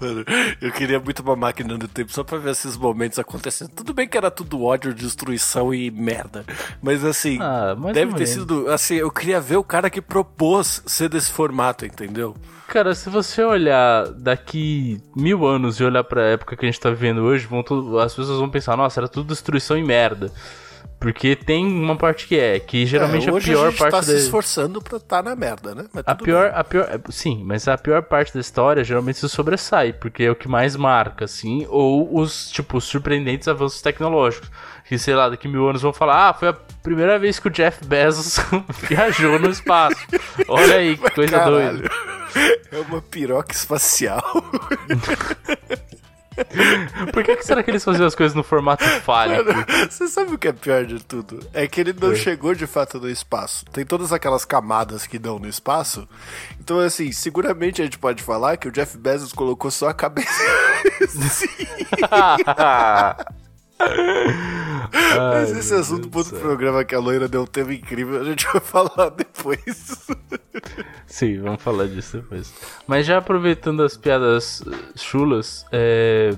Mano, 0.00 0.24
eu 0.60 0.70
queria 0.72 1.00
muito 1.00 1.20
uma 1.20 1.34
máquina 1.36 1.76
do 1.76 1.88
tempo 1.88 2.12
só 2.12 2.22
pra 2.22 2.38
ver 2.38 2.50
esses 2.50 2.76
momentos 2.76 3.18
acontecendo. 3.18 3.70
Tudo 3.70 3.92
bem 3.92 4.06
que 4.08 4.16
era 4.16 4.30
tudo 4.30 4.62
ódio, 4.62 4.94
destruição 4.94 5.74
e 5.74 5.90
merda. 5.90 6.44
Mas 6.82 7.04
assim, 7.04 7.38
Ah, 7.40 7.74
deve 7.92 8.14
ter 8.14 8.26
sido. 8.26 8.68
Assim, 8.70 8.94
eu 8.96 9.10
queria 9.10 9.40
ver 9.40 9.56
o 9.56 9.64
cara 9.64 9.90
que 9.90 10.00
propôs 10.00 10.82
ser 10.86 11.08
desse 11.08 11.30
formato, 11.30 11.84
entendeu? 11.84 12.36
Cara, 12.68 12.94
se 12.94 13.08
você 13.08 13.42
olhar 13.42 14.06
daqui 14.12 15.00
mil 15.16 15.46
anos 15.46 15.80
e 15.80 15.84
olhar 15.84 16.04
pra 16.04 16.22
época 16.22 16.54
que 16.54 16.66
a 16.66 16.70
gente 16.70 16.78
tá 16.80 16.90
vivendo 16.90 17.22
hoje, 17.22 17.46
vão 17.46 17.64
as 18.00 18.14
pessoas 18.14 18.38
vão 18.38 18.50
pensar: 18.50 18.76
Nossa, 18.76 19.00
era 19.00 19.08
tudo 19.08 19.28
destruição 19.28 19.76
e 19.76 19.82
merda. 19.82 20.30
Porque 21.00 21.36
tem 21.36 21.64
uma 21.64 21.94
parte 21.94 22.26
que 22.26 22.36
é, 22.36 22.58
que 22.58 22.84
geralmente 22.84 23.28
É, 23.28 23.30
a 23.30 23.40
pior 23.40 23.66
a 23.66 23.70
gente 23.70 23.78
parte 23.78 23.92
tá 23.92 23.98
da... 24.00 24.02
se 24.02 24.16
esforçando 24.16 24.82
pra 24.82 24.98
tá 24.98 25.22
na 25.22 25.36
merda, 25.36 25.72
né? 25.72 25.84
A 26.04 26.14
pior, 26.14 26.50
a 26.52 26.64
pior, 26.64 26.88
é, 26.90 27.00
sim, 27.10 27.44
mas 27.44 27.68
a 27.68 27.78
pior 27.78 28.02
parte 28.02 28.34
da 28.34 28.40
história 28.40 28.82
geralmente 28.82 29.18
se 29.18 29.28
sobressai, 29.28 29.92
porque 29.92 30.24
é 30.24 30.30
o 30.30 30.34
que 30.34 30.48
mais 30.48 30.74
marca, 30.74 31.24
assim, 31.24 31.64
ou 31.68 32.18
os, 32.18 32.50
tipo, 32.50 32.80
surpreendentes 32.80 33.46
avanços 33.46 33.80
tecnológicos. 33.80 34.50
Que, 34.88 34.98
sei 34.98 35.14
lá, 35.14 35.28
daqui 35.28 35.46
mil 35.46 35.68
anos 35.68 35.82
vão 35.82 35.92
falar, 35.92 36.30
ah, 36.30 36.34
foi 36.34 36.48
a 36.48 36.52
primeira 36.82 37.18
vez 37.18 37.38
que 37.38 37.46
o 37.46 37.50
Jeff 37.50 37.84
Bezos 37.84 38.38
viajou 38.88 39.38
no 39.38 39.50
espaço. 39.50 39.96
Olha 40.48 40.76
aí, 40.76 40.96
que 40.96 41.10
coisa 41.10 41.38
Caralho. 41.38 41.78
doida. 41.78 41.90
É 42.72 42.78
uma 42.80 43.00
piroca 43.02 43.52
espacial. 43.52 44.22
Por 47.28 47.34
que, 47.34 47.42
que 47.42 47.46
será 47.46 47.62
que 47.62 47.70
eles 47.70 47.84
faziam 47.84 48.06
as 48.06 48.14
coisas 48.14 48.34
no 48.34 48.42
formato 48.42 48.82
fálico? 49.02 49.50
Você 49.90 50.08
sabe 50.08 50.32
o 50.32 50.38
que 50.38 50.48
é 50.48 50.52
pior 50.52 50.86
de 50.86 51.04
tudo? 51.04 51.46
É 51.52 51.68
que 51.68 51.78
ele 51.78 51.92
não 51.92 52.14
chegou 52.14 52.54
de 52.54 52.66
fato 52.66 52.98
no 52.98 53.10
espaço. 53.10 53.66
Tem 53.66 53.84
todas 53.84 54.14
aquelas 54.14 54.46
camadas 54.46 55.06
que 55.06 55.18
dão 55.18 55.38
no 55.38 55.46
espaço. 55.46 56.08
Então, 56.58 56.78
assim, 56.78 57.12
seguramente 57.12 57.82
a 57.82 57.84
gente 57.84 57.98
pode 57.98 58.22
falar 58.22 58.56
que 58.56 58.66
o 58.66 58.72
Jeff 58.72 58.96
Bezos 58.96 59.34
colocou 59.34 59.70
só 59.70 59.90
a 59.90 59.94
cabeça. 59.94 60.32
Mas 65.16 65.50
esse 65.50 65.74
assunto 65.74 66.08
pro 66.08 66.20
outro 66.20 66.38
programa 66.38 66.84
que 66.84 66.94
a 66.94 66.98
loira 66.98 67.28
deu 67.28 67.42
um 67.42 67.46
tema 67.46 67.72
incrível, 67.74 68.20
a 68.20 68.24
gente 68.24 68.46
vai 68.46 68.60
falar 68.60 69.10
depois. 69.10 70.06
Sim, 71.06 71.40
vamos 71.40 71.62
falar 71.62 71.86
disso 71.86 72.18
depois. 72.18 72.52
Mas 72.86 73.06
já 73.06 73.18
aproveitando 73.18 73.82
as 73.82 73.96
piadas 73.96 74.62
chulas, 74.96 75.64
é... 75.70 76.34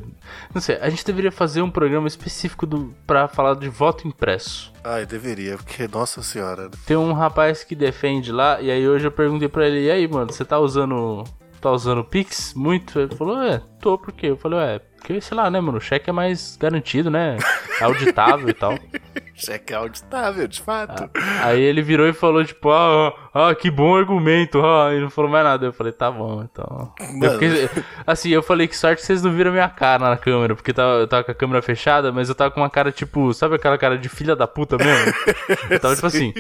não 0.55 0.61
sei, 0.61 0.77
a 0.77 0.91
gente 0.91 1.05
deveria 1.05 1.33
fazer 1.33 1.63
um 1.63 1.71
programa 1.71 2.09
específico 2.09 2.67
do... 2.67 2.95
pra 3.07 3.29
falar 3.29 3.55
de 3.55 3.69
voto 3.69 4.07
impresso. 4.07 4.73
Ai, 4.83 5.07
deveria, 5.07 5.57
porque, 5.57 5.89
nossa 5.89 6.23
senhora. 6.23 6.71
Tem 6.87 6.97
um 6.97 7.13
rapaz 7.13 7.65
que 7.65 7.75
defende 7.75 8.33
lá, 8.33 8.61
e 8.61 8.71
aí 8.71 8.89
hoje 8.89 9.07
eu 9.07 9.13
perguntei 9.13 9.49
pra 9.49 9.67
ele, 9.67 9.87
e 9.87 9.91
aí, 9.91 10.09
mano, 10.09 10.33
você 10.33 10.45
tá 10.45 10.59
usando. 10.59 11.25
Tá 11.61 11.71
usando 11.71 12.05
Pix 12.05 12.55
muito? 12.55 12.99
Ele 12.99 13.15
falou, 13.15 13.43
é, 13.43 13.63
tô, 13.81 13.99
por 13.99 14.13
quê? 14.13 14.27
Eu 14.29 14.37
falei, 14.37 14.59
é, 14.59 14.79
porque, 14.79 15.21
sei 15.21 15.37
lá, 15.37 15.51
né, 15.51 15.61
mano, 15.61 15.79
o 15.79 15.81
cheque 15.81 16.11
é 16.11 16.13
mais 16.13 16.57
garantido, 16.57 17.11
né? 17.11 17.39
auditável 17.81 18.49
e 18.49 18.55
tal. 18.55 18.79
Cheque 19.35 19.73
auditável, 19.73 20.47
de 20.47 20.61
fato. 20.61 21.11
Ah, 21.15 21.47
aí 21.47 21.63
ele 21.63 21.81
virou 21.81 22.07
e 22.07 22.13
falou, 22.13 22.45
tipo, 22.45 22.71
ah, 22.71 23.15
ah, 23.33 23.55
que 23.55 23.71
bom 23.71 23.97
argumento, 23.97 24.61
ah, 24.61 24.95
e 24.95 25.01
não 25.01 25.09
falou 25.09 25.31
mais 25.31 25.43
nada. 25.43 25.65
Eu 25.65 25.73
falei, 25.73 25.95
tá 25.95 26.11
bom, 26.11 26.43
então. 26.43 26.93
Eu 27.23 27.33
fiquei, 27.33 27.71
assim, 28.07 28.29
eu 28.29 28.43
falei 28.43 28.69
que 28.69 28.77
sorte 28.77 29.01
que 29.01 29.07
vocês 29.07 29.23
não 29.23 29.33
viram 29.33 29.51
minha 29.51 29.69
cara 29.71 30.11
na 30.11 30.17
câmera, 30.19 30.55
porque 30.55 30.75
tava, 30.75 30.99
eu 30.99 31.09
tava 31.09 31.25
com 31.25 31.33
a 31.33 31.35
câmera 31.35 31.63
fechada, 31.63 32.13
mas 32.13 32.29
eu 32.29 32.35
tava 32.35 32.51
com 32.51 32.61
uma 32.61 32.69
cara, 32.69 32.93
tipo, 32.93 33.33
sabe 33.33 33.55
aquela 33.55 33.79
cara 33.79 33.97
de 33.97 34.11
filha 34.11 34.37
da 34.37 34.47
puta 34.47 34.77
mesmo? 34.77 35.15
Eu 35.71 35.81
tava, 35.81 35.95
tipo 35.95 36.07
assim. 36.07 36.35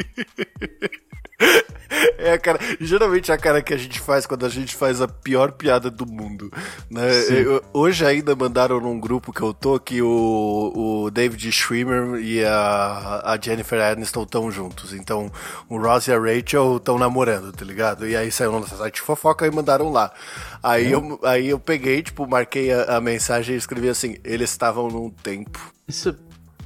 É 2.18 2.32
a 2.32 2.38
cara, 2.38 2.58
geralmente 2.80 3.30
é 3.30 3.34
a 3.34 3.38
cara 3.38 3.62
que 3.62 3.74
a 3.74 3.76
gente 3.76 3.98
faz 3.98 4.26
quando 4.26 4.46
a 4.46 4.48
gente 4.48 4.76
faz 4.76 5.00
a 5.00 5.08
pior 5.08 5.52
piada 5.52 5.90
do 5.90 6.06
mundo. 6.06 6.50
Né? 6.88 7.02
Eu, 7.30 7.62
hoje 7.72 8.04
ainda 8.04 8.36
mandaram 8.36 8.80
num 8.80 9.00
grupo 9.00 9.32
que 9.32 9.42
eu 9.42 9.52
tô 9.52 9.78
que 9.80 10.00
o, 10.00 10.72
o 11.04 11.10
David 11.10 11.50
Schwimmer 11.50 12.20
e 12.20 12.44
a, 12.44 13.22
a 13.24 13.38
Jennifer 13.40 13.80
Aniston 13.80 14.22
estão 14.22 14.50
juntos. 14.50 14.92
Então 14.92 15.32
o 15.68 15.78
Ross 15.78 16.06
e 16.06 16.12
a 16.12 16.18
Rachel 16.18 16.76
estão 16.76 16.98
namorando, 16.98 17.52
tá 17.52 17.64
ligado? 17.64 18.06
E 18.06 18.16
aí 18.16 18.30
saiu 18.30 18.52
no 18.52 18.68
site 18.68 19.00
fofoca 19.00 19.46
e 19.46 19.50
mandaram 19.50 19.90
lá. 19.90 20.12
Aí, 20.62 20.92
eu, 20.92 21.18
aí 21.24 21.48
eu 21.48 21.58
peguei, 21.58 22.02
tipo, 22.02 22.26
marquei 22.26 22.72
a, 22.72 22.96
a 22.96 23.00
mensagem 23.00 23.54
e 23.54 23.58
escrevi 23.58 23.88
assim: 23.88 24.16
eles 24.22 24.50
estavam 24.50 24.88
num 24.88 25.10
tempo. 25.10 25.72
Isso. 25.88 26.14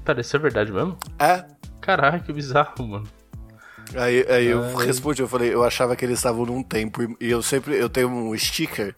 Pera, 0.05 0.21
isso 0.21 0.37
é 0.37 0.39
verdade 0.39 0.71
mesmo? 0.71 0.99
É. 1.19 1.45
Caralho, 1.81 2.23
que 2.23 2.33
bizarro, 2.33 2.87
mano. 2.87 3.07
Aí, 3.95 4.27
aí 4.29 4.47
eu 4.47 4.77
respondi, 4.77 5.23
eu 5.23 5.29
falei, 5.29 5.53
eu 5.53 5.63
achava 5.63 5.95
que 5.95 6.05
eles 6.05 6.19
estavam 6.19 6.47
num 6.47 6.63
tempo 6.63 7.03
e 7.21 7.31
eu 7.31 7.43
sempre, 7.43 7.77
eu 7.77 7.89
tenho 7.89 8.09
um 8.09 8.37
sticker 8.37 8.95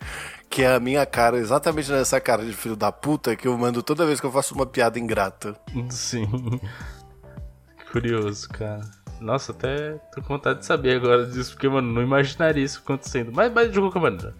que 0.48 0.62
é 0.62 0.74
a 0.74 0.80
minha 0.80 1.04
cara, 1.04 1.38
exatamente 1.38 1.90
nessa 1.90 2.20
cara 2.20 2.44
de 2.44 2.52
filho 2.52 2.76
da 2.76 2.92
puta 2.92 3.36
que 3.36 3.48
eu 3.48 3.58
mando 3.58 3.82
toda 3.82 4.06
vez 4.06 4.20
que 4.20 4.26
eu 4.26 4.32
faço 4.32 4.54
uma 4.54 4.66
piada 4.66 4.98
ingrata. 4.98 5.56
Sim. 5.90 6.28
Curioso, 7.90 8.48
cara. 8.48 8.82
Nossa, 9.20 9.52
até 9.52 9.92
tô 10.14 10.22
com 10.22 10.34
vontade 10.34 10.60
de 10.60 10.66
saber 10.66 10.96
agora 10.96 11.26
disso, 11.26 11.52
porque, 11.52 11.68
mano, 11.68 11.92
não 11.92 12.02
imaginaria 12.02 12.64
isso 12.64 12.80
acontecendo. 12.84 13.32
Mas, 13.32 13.52
mas 13.52 13.72
de 13.72 13.80
qualquer 13.80 14.00
maneira. 14.00 14.34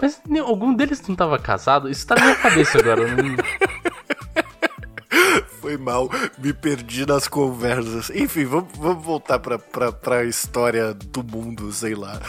Mas 0.00 0.20
algum 0.40 0.74
deles 0.74 1.06
não 1.06 1.14
tava 1.14 1.38
casado? 1.38 1.88
Isso 1.88 2.06
tá 2.06 2.14
na 2.14 2.22
minha 2.22 2.36
cabeça 2.36 2.78
agora. 2.78 3.06
Não... 3.06 3.36
Foi 5.62 5.78
mal, 5.78 6.10
me 6.38 6.52
perdi 6.52 7.06
nas 7.06 7.28
conversas. 7.28 8.10
Enfim, 8.10 8.44
vamos, 8.44 8.76
vamos 8.76 9.04
voltar 9.04 9.38
pra, 9.38 9.60
pra, 9.60 9.92
pra 9.92 10.24
história 10.24 10.92
do 10.92 11.22
mundo, 11.22 11.70
sei 11.70 11.94
lá. 11.94 12.20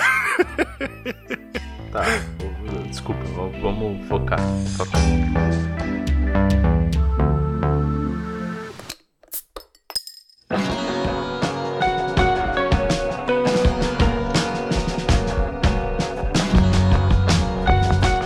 Tá, 1.92 2.04
desculpa, 2.88 3.24
vamos 3.60 4.08
focar. 4.08 4.40
focar. 4.78 5.02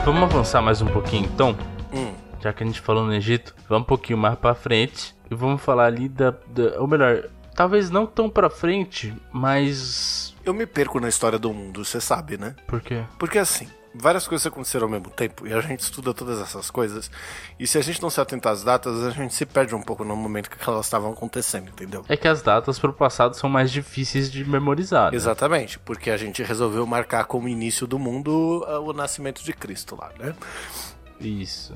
Vamos 0.03 0.23
avançar 0.23 0.61
mais 0.61 0.81
um 0.81 0.87
pouquinho 0.87 1.25
então? 1.25 1.76
Já 2.47 2.53
que 2.53 2.63
a 2.63 2.65
gente 2.65 2.79
falou 2.79 3.05
no 3.05 3.13
Egito, 3.13 3.53
vamos 3.67 3.83
um 3.83 3.87
pouquinho 3.87 4.17
mais 4.17 4.37
para 4.37 4.55
frente 4.55 5.13
e 5.29 5.35
vamos 5.35 5.61
falar 5.61 5.85
ali 5.85 6.07
da, 6.07 6.31
da, 6.31 6.79
ou 6.79 6.87
melhor, 6.87 7.25
talvez 7.53 7.89
não 7.89 8.05
tão 8.05 8.29
para 8.29 8.49
frente, 8.49 9.13
mas 9.31 10.33
eu 10.45 10.53
me 10.53 10.65
perco 10.65 10.99
na 10.99 11.09
história 11.09 11.37
do 11.37 11.53
mundo, 11.53 11.83
você 11.83 11.99
sabe, 11.99 12.37
né? 12.37 12.55
Por 12.65 12.79
quê? 12.79 13.03
Porque 13.19 13.37
assim, 13.37 13.67
várias 13.93 14.25
coisas 14.25 14.47
aconteceram 14.47 14.85
ao 14.85 14.91
mesmo 14.91 15.09
tempo 15.09 15.45
e 15.45 15.51
a 15.51 15.59
gente 15.59 15.81
estuda 15.81 16.13
todas 16.13 16.39
essas 16.39 16.71
coisas. 16.71 17.11
E 17.59 17.67
se 17.67 17.77
a 17.77 17.81
gente 17.81 18.01
não 18.01 18.09
se 18.09 18.21
atentar 18.21 18.53
às 18.53 18.63
datas, 18.63 19.03
a 19.03 19.09
gente 19.09 19.33
se 19.33 19.45
perde 19.45 19.75
um 19.75 19.81
pouco 19.81 20.05
no 20.05 20.15
momento 20.15 20.49
que 20.49 20.69
elas 20.69 20.85
estavam 20.85 21.11
acontecendo, 21.11 21.67
entendeu? 21.67 22.05
É 22.07 22.15
que 22.15 22.29
as 22.29 22.41
datas 22.41 22.79
pro 22.79 22.93
passado 22.93 23.35
são 23.35 23.49
mais 23.49 23.69
difíceis 23.69 24.31
de 24.31 24.45
memorizar. 24.45 25.11
Né? 25.11 25.17
Exatamente, 25.17 25.77
porque 25.79 26.09
a 26.09 26.15
gente 26.15 26.41
resolveu 26.43 26.85
marcar 26.87 27.25
como 27.25 27.49
início 27.49 27.85
do 27.85 27.99
mundo 27.99 28.63
ah, 28.69 28.79
o 28.79 28.93
nascimento 28.93 29.43
de 29.43 29.51
Cristo 29.51 29.97
lá, 29.99 30.11
né? 30.17 30.33
Isso. 31.19 31.73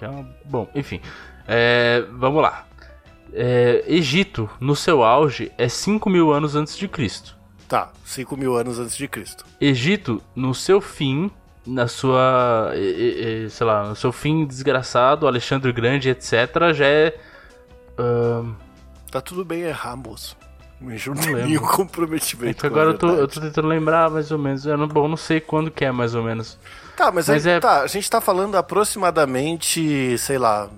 Que 0.00 0.06
é. 0.06 0.24
Bom, 0.46 0.66
enfim. 0.74 0.98
É, 1.46 2.06
vamos 2.12 2.42
lá. 2.42 2.66
É, 3.34 3.84
Egito, 3.86 4.48
no 4.58 4.74
seu 4.74 5.04
auge, 5.04 5.52
é 5.58 5.68
5 5.68 6.08
mil 6.08 6.32
anos 6.32 6.56
antes 6.56 6.76
de 6.76 6.88
Cristo. 6.88 7.36
Tá, 7.68 7.92
5 8.02 8.34
mil 8.34 8.56
anos 8.56 8.78
antes 8.78 8.96
de 8.96 9.06
Cristo. 9.06 9.44
Egito, 9.60 10.22
no 10.34 10.54
seu 10.54 10.80
fim, 10.80 11.30
na 11.66 11.86
sua. 11.86 12.72
sei 13.50 13.66
lá, 13.66 13.90
no 13.90 13.94
seu 13.94 14.10
fim 14.10 14.46
desgraçado, 14.46 15.28
Alexandre 15.28 15.70
Grande, 15.70 16.08
etc., 16.08 16.72
já 16.72 16.86
é. 16.86 17.20
Uh... 17.98 18.54
Tá 19.10 19.20
tudo 19.20 19.44
bem 19.44 19.60
errar, 19.62 19.96
moço. 19.96 20.36
Me 20.80 20.96
juro 20.96 21.20
nenhum 21.20 21.60
comprometimento. 21.60 22.64
É 22.64 22.68
agora 22.68 22.90
eu 22.90 22.98
tô, 22.98 23.08
eu 23.08 23.28
tô, 23.28 23.40
tentando 23.40 23.68
lembrar 23.68 24.10
mais 24.10 24.30
ou 24.30 24.38
menos. 24.38 24.64
Eu 24.64 24.78
não, 24.78 24.88
bom, 24.88 25.06
não 25.06 25.16
sei 25.16 25.38
quando 25.38 25.70
que 25.70 25.84
é 25.84 25.92
mais 25.92 26.14
ou 26.14 26.22
menos. 26.22 26.58
Tá, 26.96 27.12
mas, 27.12 27.28
mas 27.28 27.46
aí, 27.46 27.54
é... 27.54 27.60
tá, 27.60 27.82
a 27.82 27.86
gente 27.86 28.08
tá 28.08 28.20
falando 28.20 28.56
aproximadamente, 28.56 30.16
sei 30.16 30.38
lá, 30.38 30.70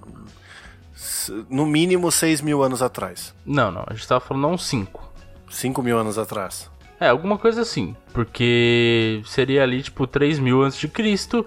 no 1.48 1.64
mínimo 1.66 2.10
6 2.10 2.40
mil 2.40 2.62
anos 2.62 2.82
atrás. 2.82 3.32
Não, 3.46 3.70
não, 3.70 3.84
a 3.86 3.94
gente 3.94 4.08
tava 4.08 4.20
falando 4.20 4.48
uns 4.48 4.66
5. 4.66 5.12
5 5.48 5.82
mil 5.82 5.98
anos 5.98 6.18
atrás. 6.18 6.68
É, 6.98 7.08
alguma 7.08 7.38
coisa 7.38 7.62
assim. 7.62 7.94
Porque 8.12 9.22
seria 9.24 9.62
ali, 9.62 9.82
tipo, 9.82 10.06
3 10.06 10.38
mil 10.38 10.62
antes 10.62 10.78
de 10.78 10.88
Cristo, 10.88 11.46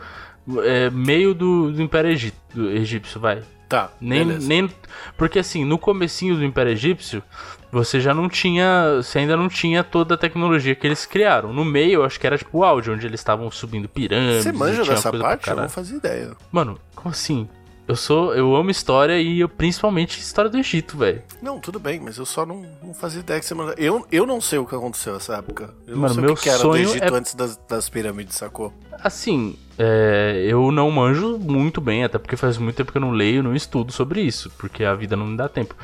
é, 0.63 0.89
meio 0.89 1.33
do, 1.33 1.71
do 1.71 1.81
Império 1.81 2.11
Egito, 2.11 2.37
do 2.53 2.69
egípcio, 2.71 3.19
vai. 3.19 3.41
Tá, 3.67 3.91
nem, 3.99 4.25
beleza. 4.25 4.47
nem 4.47 4.69
Porque 5.17 5.39
assim, 5.39 5.65
no 5.65 5.77
comecinho 5.77 6.35
do 6.35 6.43
Império 6.43 6.71
Egípcio, 6.71 7.23
você 7.71 7.99
já 7.99 8.13
não 8.13 8.29
tinha. 8.29 8.97
Você 8.97 9.19
ainda 9.19 9.35
não 9.35 9.49
tinha 9.49 9.83
toda 9.83 10.15
a 10.15 10.17
tecnologia 10.17 10.75
que 10.75 10.87
eles 10.87 11.05
criaram. 11.05 11.51
No 11.51 11.65
meio, 11.65 11.95
eu 11.95 12.05
acho 12.05 12.19
que 12.19 12.25
era 12.25 12.37
tipo 12.37 12.59
o 12.59 12.63
áudio, 12.63 12.93
onde 12.93 13.05
eles 13.05 13.19
estavam 13.19 13.49
subindo 13.51 13.89
pirâmides. 13.89 14.43
Você 14.43 14.51
manja 14.51 14.83
dessa 14.83 15.11
parte? 15.11 15.49
Eu 15.49 15.55
não 15.55 15.69
fazia 15.69 15.97
ideia. 15.97 16.31
Mano, 16.51 16.79
como 16.95 17.09
assim? 17.09 17.49
Eu 17.87 17.95
sou. 17.95 18.33
Eu 18.33 18.55
amo 18.55 18.71
história 18.71 19.19
e 19.21 19.39
eu, 19.39 19.49
principalmente 19.49 20.19
história 20.19 20.49
do 20.49 20.57
Egito, 20.57 20.97
velho. 20.97 21.21
Não, 21.41 21.59
tudo 21.59 21.79
bem, 21.79 21.99
mas 21.99 22.17
eu 22.17 22.25
só 22.25 22.45
não, 22.45 22.65
não 22.81 22.93
fazia 22.93 23.19
ideia 23.19 23.39
que 23.39 23.45
você 23.45 23.53
manja. 23.53 23.75
Eu, 23.77 24.05
eu 24.11 24.25
não 24.25 24.41
sei 24.41 24.57
o 24.57 24.65
que 24.65 24.73
aconteceu 24.73 25.13
nessa 25.13 25.35
época. 25.35 25.73
Eu 25.85 25.97
Mano, 25.97 26.07
não 26.07 26.13
sei 26.13 26.23
meu 26.23 26.33
o 26.33 26.35
que, 26.35 26.43
que 26.43 26.49
era 26.49 26.63
do 26.63 26.77
Egito 26.77 27.03
é... 27.03 27.17
antes 27.17 27.35
das, 27.35 27.59
das 27.69 27.87
pirâmides, 27.87 28.35
sacou? 28.35 28.73
Assim, 29.03 29.55
é, 29.77 30.45
eu 30.47 30.71
não 30.71 30.89
manjo 30.91 31.37
muito 31.37 31.81
bem, 31.81 32.03
até 32.03 32.17
porque 32.17 32.37
faz 32.37 32.57
muito 32.57 32.75
tempo 32.75 32.91
que 32.91 32.97
eu 32.97 33.01
não 33.01 33.11
leio, 33.11 33.43
não 33.43 33.55
estudo 33.55 33.91
sobre 33.91 34.21
isso, 34.21 34.51
porque 34.57 34.83
a 34.83 34.95
vida 34.95 35.15
não 35.15 35.27
me 35.27 35.37
dá 35.37 35.47
tempo 35.47 35.75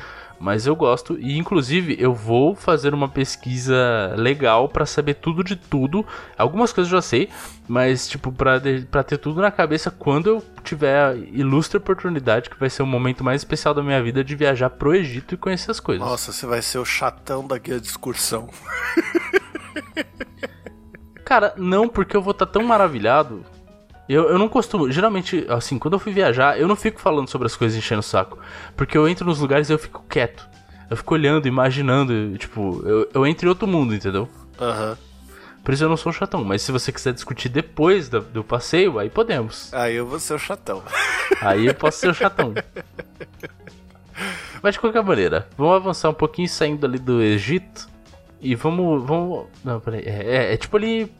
mas 0.42 0.66
eu 0.66 0.74
gosto 0.74 1.16
e 1.20 1.38
inclusive 1.38 1.96
eu 2.00 2.12
vou 2.12 2.56
fazer 2.56 2.92
uma 2.92 3.08
pesquisa 3.08 4.12
legal 4.16 4.68
para 4.68 4.84
saber 4.84 5.14
tudo 5.14 5.44
de 5.44 5.54
tudo. 5.54 6.04
Algumas 6.36 6.72
coisas 6.72 6.92
eu 6.92 6.98
já 6.98 7.02
sei, 7.02 7.30
mas 7.68 8.08
tipo 8.08 8.32
para 8.32 8.60
para 8.90 9.04
ter 9.04 9.18
tudo 9.18 9.40
na 9.40 9.52
cabeça 9.52 9.88
quando 9.88 10.26
eu 10.26 10.44
tiver 10.64 10.98
a 11.00 11.14
ilustre 11.14 11.78
oportunidade 11.78 12.50
que 12.50 12.58
vai 12.58 12.68
ser 12.68 12.82
o 12.82 12.86
momento 12.86 13.22
mais 13.22 13.42
especial 13.42 13.72
da 13.72 13.84
minha 13.84 14.02
vida 14.02 14.24
de 14.24 14.34
viajar 14.34 14.68
pro 14.68 14.92
Egito 14.92 15.32
e 15.32 15.38
conhecer 15.38 15.70
as 15.70 15.78
coisas. 15.78 16.04
Nossa, 16.04 16.32
você 16.32 16.44
vai 16.44 16.60
ser 16.60 16.78
o 16.78 16.84
chatão 16.84 17.46
da 17.46 17.56
guia 17.56 17.78
de 17.78 17.86
excursão. 17.86 18.50
Cara, 21.24 21.54
não, 21.56 21.88
porque 21.88 22.16
eu 22.16 22.22
vou 22.22 22.32
estar 22.32 22.46
tá 22.46 22.52
tão 22.52 22.64
maravilhado 22.64 23.44
eu, 24.12 24.30
eu 24.30 24.38
não 24.38 24.48
costumo. 24.48 24.90
Geralmente, 24.90 25.46
assim, 25.48 25.78
quando 25.78 25.94
eu 25.94 25.98
fui 25.98 26.12
viajar, 26.12 26.58
eu 26.58 26.68
não 26.68 26.76
fico 26.76 27.00
falando 27.00 27.28
sobre 27.28 27.46
as 27.46 27.56
coisas 27.56 27.76
enchendo 27.76 28.00
o 28.00 28.02
saco. 28.02 28.38
Porque 28.76 28.96
eu 28.96 29.08
entro 29.08 29.26
nos 29.26 29.38
lugares 29.38 29.70
e 29.70 29.72
eu 29.72 29.78
fico 29.78 30.04
quieto. 30.08 30.48
Eu 30.90 30.96
fico 30.96 31.14
olhando, 31.14 31.46
imaginando. 31.46 32.36
Tipo, 32.36 32.82
eu, 32.86 33.08
eu 33.14 33.26
entro 33.26 33.46
em 33.46 33.48
outro 33.48 33.66
mundo, 33.66 33.94
entendeu? 33.94 34.28
Aham. 34.60 34.90
Uhum. 34.90 35.12
Por 35.64 35.72
isso 35.72 35.84
eu 35.84 35.88
não 35.88 35.96
sou 35.96 36.12
chatão. 36.12 36.44
Mas 36.44 36.62
se 36.62 36.72
você 36.72 36.90
quiser 36.90 37.12
discutir 37.12 37.48
depois 37.48 38.08
do, 38.08 38.20
do 38.20 38.42
passeio, 38.42 38.98
aí 38.98 39.08
podemos. 39.08 39.72
Aí 39.72 39.94
eu 39.94 40.06
vou 40.06 40.18
ser 40.18 40.34
o 40.34 40.38
chatão. 40.38 40.82
Aí 41.40 41.66
eu 41.66 41.74
posso 41.74 41.98
ser 41.98 42.08
o 42.08 42.14
chatão. 42.14 42.52
Mas 44.62 44.74
de 44.74 44.80
qualquer 44.80 45.02
maneira, 45.02 45.48
vamos 45.56 45.74
avançar 45.74 46.08
um 46.08 46.14
pouquinho 46.14 46.48
saindo 46.48 46.86
ali 46.86 46.98
do 46.98 47.22
Egito. 47.22 47.88
E 48.40 48.54
vamos. 48.54 49.04
vamos 49.04 49.46
não, 49.64 49.80
peraí. 49.80 50.02
É, 50.04 50.36
é, 50.36 50.54
é 50.54 50.56
tipo 50.56 50.76
ali 50.76 51.12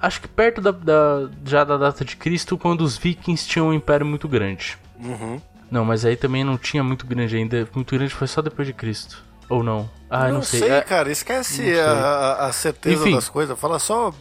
acho 0.00 0.20
que 0.20 0.28
perto 0.28 0.60
da, 0.60 0.70
da, 0.70 1.28
já 1.44 1.64
da 1.64 1.76
data 1.76 2.04
de 2.04 2.16
Cristo, 2.16 2.56
quando 2.56 2.82
os 2.82 2.96
vikings 2.96 3.46
tinham 3.46 3.68
um 3.68 3.72
império 3.72 4.06
muito 4.06 4.28
grande. 4.28 4.78
Uhum. 4.98 5.40
Não, 5.70 5.84
mas 5.84 6.04
aí 6.04 6.16
também 6.16 6.44
não 6.44 6.56
tinha 6.56 6.82
muito 6.82 7.06
grande 7.06 7.36
ainda. 7.36 7.68
Muito 7.74 7.94
grande 7.94 8.14
foi 8.14 8.26
só 8.26 8.40
depois 8.40 8.66
de 8.66 8.72
Cristo. 8.72 9.22
Ou 9.48 9.62
não? 9.62 9.88
Ah, 10.10 10.28
não, 10.28 10.34
não 10.34 10.42
sei. 10.42 10.60
sei 10.60 10.70
é... 10.70 10.80
cara. 10.82 11.10
Esquece 11.10 11.78
a, 11.78 12.46
a, 12.46 12.52
certeza 12.52 13.02
Enfim. 13.02 13.14
das 13.14 13.28
coisas. 13.28 13.58
Fala 13.58 13.78
só 13.78 14.12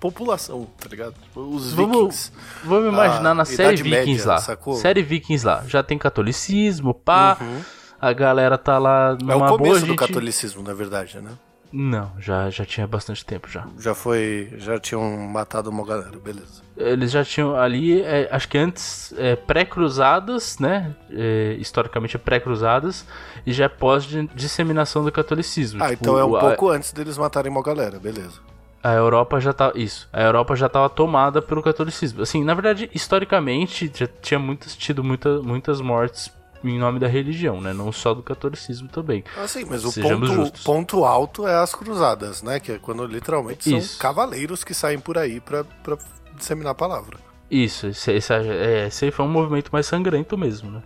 população, 0.00 0.66
tá 0.78 0.88
ligado? 0.88 1.14
Os 1.34 1.72
vamos, 1.72 1.96
vikings. 1.96 2.32
Vamos 2.64 2.92
imaginar 2.92 3.34
na 3.34 3.44
série 3.44 3.82
Vikings 3.82 4.06
média, 4.06 4.26
lá. 4.26 4.38
Sacou? 4.38 4.74
Série 4.74 5.02
Vikings 5.02 5.44
lá. 5.44 5.64
Já 5.66 5.82
tem 5.82 5.98
catolicismo, 5.98 6.94
pá. 6.94 7.36
Uhum. 7.40 7.60
A 8.00 8.12
galera 8.12 8.58
tá 8.58 8.78
lá 8.78 9.14
numa 9.14 9.34
boa. 9.34 9.48
É 9.48 9.52
o 9.52 9.58
começo 9.58 9.80
boa, 9.80 9.86
do 9.86 9.96
catolicismo, 9.96 10.62
na 10.62 10.74
verdade, 10.74 11.20
né? 11.20 11.32
Não, 11.72 12.12
já, 12.18 12.50
já 12.50 12.66
tinha 12.66 12.86
bastante 12.86 13.24
tempo 13.24 13.48
já. 13.48 13.66
Já 13.78 13.94
foi. 13.94 14.52
Já 14.58 14.78
tinham 14.78 15.16
matado 15.28 15.70
uma 15.70 15.84
galera, 15.86 16.18
beleza. 16.18 16.62
Eles 16.76 17.10
já 17.10 17.24
tinham 17.24 17.56
ali, 17.56 18.02
é, 18.02 18.28
acho 18.30 18.48
que 18.48 18.58
antes, 18.58 19.14
é, 19.16 19.36
pré-cruzadas, 19.36 20.58
né? 20.58 20.94
É, 21.10 21.56
historicamente 21.58 22.18
pré-cruzadas, 22.18 23.06
e 23.46 23.52
já 23.52 23.64
é 23.64 23.68
pós-disseminação 23.68 25.04
do 25.04 25.10
catolicismo. 25.12 25.82
Ah, 25.82 25.90
Tipo, 25.90 26.02
então 26.04 26.18
é 26.18 26.24
um 26.24 26.36
a- 26.36 26.40
pouco 26.40 26.68
antes 26.68 26.92
deles 26.92 27.16
matarem 27.18 27.50
uma 27.50 27.62
galera, 27.62 27.98
beleza. 27.98 28.40
A 28.82 28.92
Europa 28.94 29.40
já 29.40 29.52
tá. 29.52 29.72
Isso. 29.76 30.08
A 30.12 30.20
Europa 30.22 30.56
já 30.56 30.66
estava 30.66 30.90
tomada 30.90 31.40
pelo 31.40 31.62
catolicismo. 31.62 32.22
Assim, 32.22 32.42
na 32.42 32.52
verdade, 32.52 32.90
historicamente, 32.92 33.90
já 33.94 34.08
tinha 34.20 34.40
muitas, 34.40 34.74
tido 34.76 35.04
muita, 35.04 35.40
muitas 35.40 35.80
mortes 35.80 36.32
em 36.64 36.78
nome 36.78 36.98
da 36.98 37.06
religião, 37.06 37.60
né? 37.60 37.72
Não 37.72 37.90
só 37.92 38.14
do 38.14 38.22
catolicismo 38.22 38.88
também. 38.88 39.24
Ah, 39.36 39.46
sim, 39.48 39.64
mas 39.64 39.84
o 39.84 39.92
ponto, 39.92 40.62
ponto 40.64 41.04
alto 41.04 41.46
é 41.46 41.54
as 41.54 41.74
cruzadas, 41.74 42.42
né? 42.42 42.60
Que 42.60 42.72
é 42.72 42.78
quando 42.78 43.04
literalmente 43.06 43.68
são 43.68 43.78
Isso. 43.78 43.98
cavaleiros 43.98 44.64
que 44.64 44.74
saem 44.74 44.98
por 44.98 45.18
aí 45.18 45.40
pra, 45.40 45.64
pra 45.64 45.98
disseminar 46.36 46.72
a 46.72 46.74
palavra. 46.74 47.18
Isso, 47.50 47.88
esse, 47.88 48.12
esse, 48.12 48.32
é, 48.32 48.86
esse 48.86 49.04
aí 49.04 49.10
foi 49.10 49.24
um 49.24 49.28
movimento 49.28 49.70
mais 49.70 49.86
sangrento 49.86 50.38
mesmo, 50.38 50.70
né? 50.70 50.82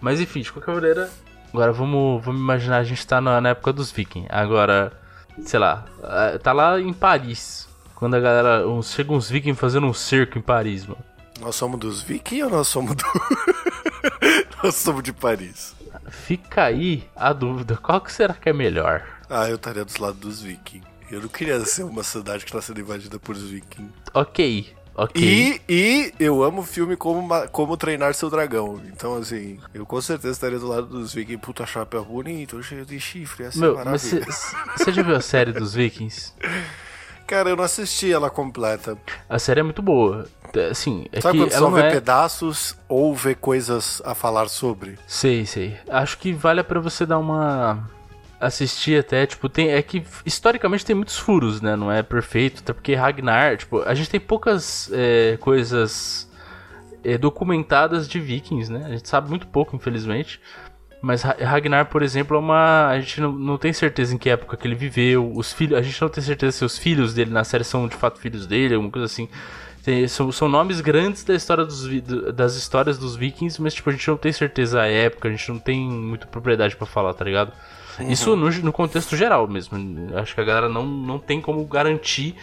Mas 0.00 0.20
enfim, 0.20 0.42
de 0.42 0.52
qualquer 0.52 0.74
maneira. 0.74 1.10
Agora 1.52 1.72
vamos, 1.72 2.24
vamos 2.24 2.40
imaginar, 2.40 2.78
a 2.78 2.84
gente 2.84 3.06
tá 3.06 3.20
na, 3.20 3.40
na 3.40 3.48
época 3.50 3.72
dos 3.72 3.90
vikings. 3.90 4.28
Agora, 4.30 4.92
sei 5.42 5.58
lá, 5.58 5.84
ah, 6.02 6.38
tá 6.40 6.52
lá 6.52 6.80
em 6.80 6.92
Paris. 6.92 7.66
Quando 7.94 8.14
a 8.14 8.20
galera. 8.20 8.62
Chega 8.82 9.12
uns 9.12 9.28
vikings 9.28 9.58
fazendo 9.58 9.86
um 9.86 9.92
cerco 9.92 10.38
em 10.38 10.42
Paris, 10.42 10.86
mano. 10.86 11.02
Nós 11.40 11.56
somos 11.56 11.80
dos 11.80 12.02
vikings 12.02 12.44
ou 12.44 12.50
nós 12.50 12.68
somos 12.68 12.94
do. 12.94 13.04
nós 14.62 14.74
somos 14.74 15.02
de 15.02 15.12
Paris? 15.12 15.74
Fica 16.10 16.64
aí 16.64 17.04
a 17.14 17.32
dúvida, 17.32 17.76
qual 17.76 18.00
que 18.00 18.12
será 18.12 18.34
que 18.34 18.48
é 18.48 18.52
melhor? 18.52 19.04
Ah, 19.28 19.48
eu 19.48 19.56
estaria 19.56 19.84
dos 19.84 19.96
lados 19.96 20.18
dos 20.18 20.42
vikings. 20.42 20.86
Eu 21.10 21.22
não 21.22 21.28
queria 21.28 21.58
ser 21.64 21.84
uma 21.84 22.02
cidade 22.02 22.44
que 22.44 22.52
tá 22.52 22.60
sendo 22.60 22.80
invadida 22.80 23.18
por 23.18 23.34
vikings. 23.34 23.92
Ok, 24.12 24.74
ok. 24.94 25.22
E, 25.22 25.60
e 25.68 26.12
eu 26.18 26.42
amo 26.42 26.62
filme 26.62 26.96
como, 26.96 27.48
como 27.48 27.76
Treinar 27.76 28.14
Seu 28.14 28.28
Dragão. 28.28 28.80
Então, 28.86 29.16
assim, 29.16 29.58
eu 29.72 29.86
com 29.86 30.00
certeza 30.00 30.32
estaria 30.32 30.58
do 30.58 30.68
lado 30.68 30.86
dos 30.86 31.14
vikings. 31.14 31.40
Puta 31.40 31.64
chapéu 31.66 32.04
bonito, 32.04 32.62
cheio 32.62 32.84
de 32.84 33.00
chifre. 33.00 33.44
Essa 33.44 33.58
Meu, 33.58 33.78
é 33.78 33.84
você 33.84 34.92
já 34.92 35.02
viu 35.02 35.16
a 35.16 35.20
série 35.20 35.52
dos 35.52 35.74
Vikings? 35.74 36.32
Cara, 37.28 37.50
eu 37.50 37.56
não 37.56 37.64
assisti 37.64 38.10
ela 38.10 38.30
completa. 38.30 38.96
A 39.28 39.38
série 39.38 39.60
é 39.60 39.62
muito 39.62 39.82
boa. 39.82 40.26
É, 40.58 40.70
Assim, 40.70 41.06
é 41.12 41.20
Sabe 41.20 41.38
que 41.38 41.44
quando 41.44 41.52
ela 41.52 41.80
é... 41.80 41.90
pedaços 41.90 42.76
ou 42.88 43.14
vê 43.14 43.34
coisas 43.34 44.02
a 44.04 44.14
falar 44.14 44.48
sobre? 44.48 44.98
Sei, 45.06 45.46
sei. 45.46 45.76
Acho 45.88 46.18
que 46.18 46.32
vale 46.32 46.62
pra 46.62 46.80
você 46.80 47.06
dar 47.06 47.18
uma 47.18 47.88
assistir 48.40 49.00
até, 49.00 49.26
tipo, 49.26 49.48
tem 49.48 49.70
é 49.70 49.82
que 49.82 50.04
historicamente 50.24 50.86
tem 50.86 50.94
muitos 50.94 51.18
furos, 51.18 51.60
né? 51.60 51.74
Não 51.74 51.90
é 51.90 52.02
perfeito, 52.02 52.60
até 52.60 52.72
porque 52.72 52.94
Ragnar, 52.94 53.56
tipo, 53.56 53.82
a 53.82 53.94
gente 53.94 54.08
tem 54.10 54.20
poucas 54.20 54.88
é, 54.92 55.36
coisas 55.40 56.30
é, 57.02 57.18
documentadas 57.18 58.08
de 58.08 58.20
Vikings, 58.20 58.70
né? 58.72 58.84
A 58.86 58.90
gente 58.90 59.08
sabe 59.08 59.28
muito 59.28 59.46
pouco, 59.48 59.74
infelizmente. 59.74 60.40
Mas 61.00 61.22
Ra- 61.22 61.36
Ragnar, 61.40 61.86
por 61.86 62.02
exemplo, 62.02 62.36
é 62.36 62.40
uma. 62.40 62.88
A 62.88 62.98
gente 63.00 63.20
não, 63.20 63.32
não 63.32 63.56
tem 63.56 63.72
certeza 63.72 64.14
em 64.14 64.18
que 64.18 64.28
época 64.30 64.56
que 64.56 64.66
ele 64.66 64.74
viveu. 64.74 65.32
Os 65.34 65.52
filhos. 65.52 65.78
A 65.78 65.82
gente 65.82 66.00
não 66.02 66.08
tem 66.08 66.22
certeza 66.22 66.58
se 66.58 66.64
os 66.64 66.76
filhos 66.76 67.14
dele 67.14 67.30
na 67.30 67.44
série 67.44 67.62
são 67.64 67.86
de 67.86 67.94
fato 67.96 68.18
filhos 68.18 68.46
dele, 68.46 68.74
alguma 68.74 68.90
coisa 68.90 69.06
assim. 69.06 69.28
Tem- 69.88 70.06
são, 70.06 70.30
são 70.30 70.48
nomes 70.50 70.82
grandes 70.82 71.24
da 71.24 71.34
história 71.34 71.64
dos, 71.64 71.88
das 72.34 72.56
histórias 72.56 72.98
dos 72.98 73.16
vikings, 73.16 73.60
mas 73.62 73.72
tipo, 73.72 73.88
a 73.88 73.92
gente 73.94 74.06
não 74.06 74.18
tem 74.18 74.30
certeza 74.32 74.82
a 74.82 74.86
época, 74.86 75.28
a 75.28 75.30
gente 75.30 75.48
não 75.50 75.58
tem 75.58 75.80
muita 75.88 76.26
propriedade 76.26 76.76
pra 76.76 76.86
falar, 76.86 77.14
tá 77.14 77.24
ligado? 77.24 77.52
Isso 78.00 78.36
no, 78.36 78.50
no 78.50 78.72
contexto 78.72 79.16
geral 79.16 79.48
mesmo. 79.48 79.78
Acho 80.14 80.34
que 80.34 80.40
a 80.40 80.44
galera 80.44 80.68
não, 80.68 80.86
não 80.86 81.18
tem 81.18 81.40
como 81.40 81.64
garantir 81.64 82.34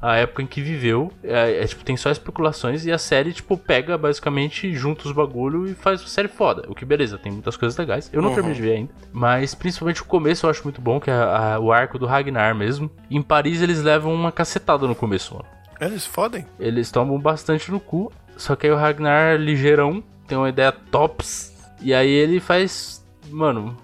a 0.00 0.16
época 0.16 0.42
em 0.42 0.46
que 0.46 0.62
viveu. 0.62 1.12
É, 1.24 1.62
é, 1.62 1.66
tipo, 1.66 1.84
tem 1.84 1.96
só 1.96 2.08
especulações 2.10 2.86
e 2.86 2.92
a 2.92 2.96
série, 2.98 3.32
tipo, 3.32 3.58
pega 3.58 3.98
basicamente, 3.98 4.72
junta 4.72 5.06
os 5.08 5.12
bagulho 5.12 5.66
e 5.66 5.74
faz 5.74 6.00
uma 6.00 6.08
série 6.08 6.28
foda. 6.28 6.64
O 6.68 6.74
que 6.74 6.84
beleza, 6.84 7.18
tem 7.18 7.30
muitas 7.32 7.56
coisas 7.56 7.76
legais. 7.76 8.08
Eu 8.12 8.22
não 8.22 8.28
Uhum. 8.28 8.34
terminei 8.36 8.56
de 8.56 8.62
ver 8.62 8.72
ainda. 8.76 8.90
Mas 9.12 9.54
principalmente 9.56 10.00
o 10.00 10.04
começo 10.06 10.46
eu 10.46 10.50
acho 10.50 10.62
muito 10.62 10.80
bom, 10.80 10.98
que 11.00 11.10
é 11.10 11.14
a- 11.14 11.58
o 11.60 11.72
arco 11.72 11.98
do 11.98 12.06
Ragnar 12.06 12.54
mesmo. 12.54 12.88
Em 13.10 13.20
Paris 13.20 13.60
eles 13.60 13.82
levam 13.82 14.14
uma 14.14 14.30
cacetada 14.32 14.86
no 14.86 14.94
começo, 14.94 15.34
mano. 15.34 15.46
Eles 15.82 16.06
fodem. 16.06 16.46
Eles 16.60 16.90
tomam 16.90 17.18
bastante 17.18 17.70
no 17.70 17.80
cu. 17.80 18.12
Só 18.36 18.54
que 18.54 18.66
aí 18.66 18.72
o 18.72 18.76
Ragnar 18.76 19.36
ligeirão, 19.36 20.02
tem 20.26 20.38
uma 20.38 20.48
ideia 20.48 20.72
tops. 20.72 21.52
E 21.80 21.92
aí 21.92 22.08
ele 22.08 22.40
faz. 22.40 23.02
Mano, 23.28 23.76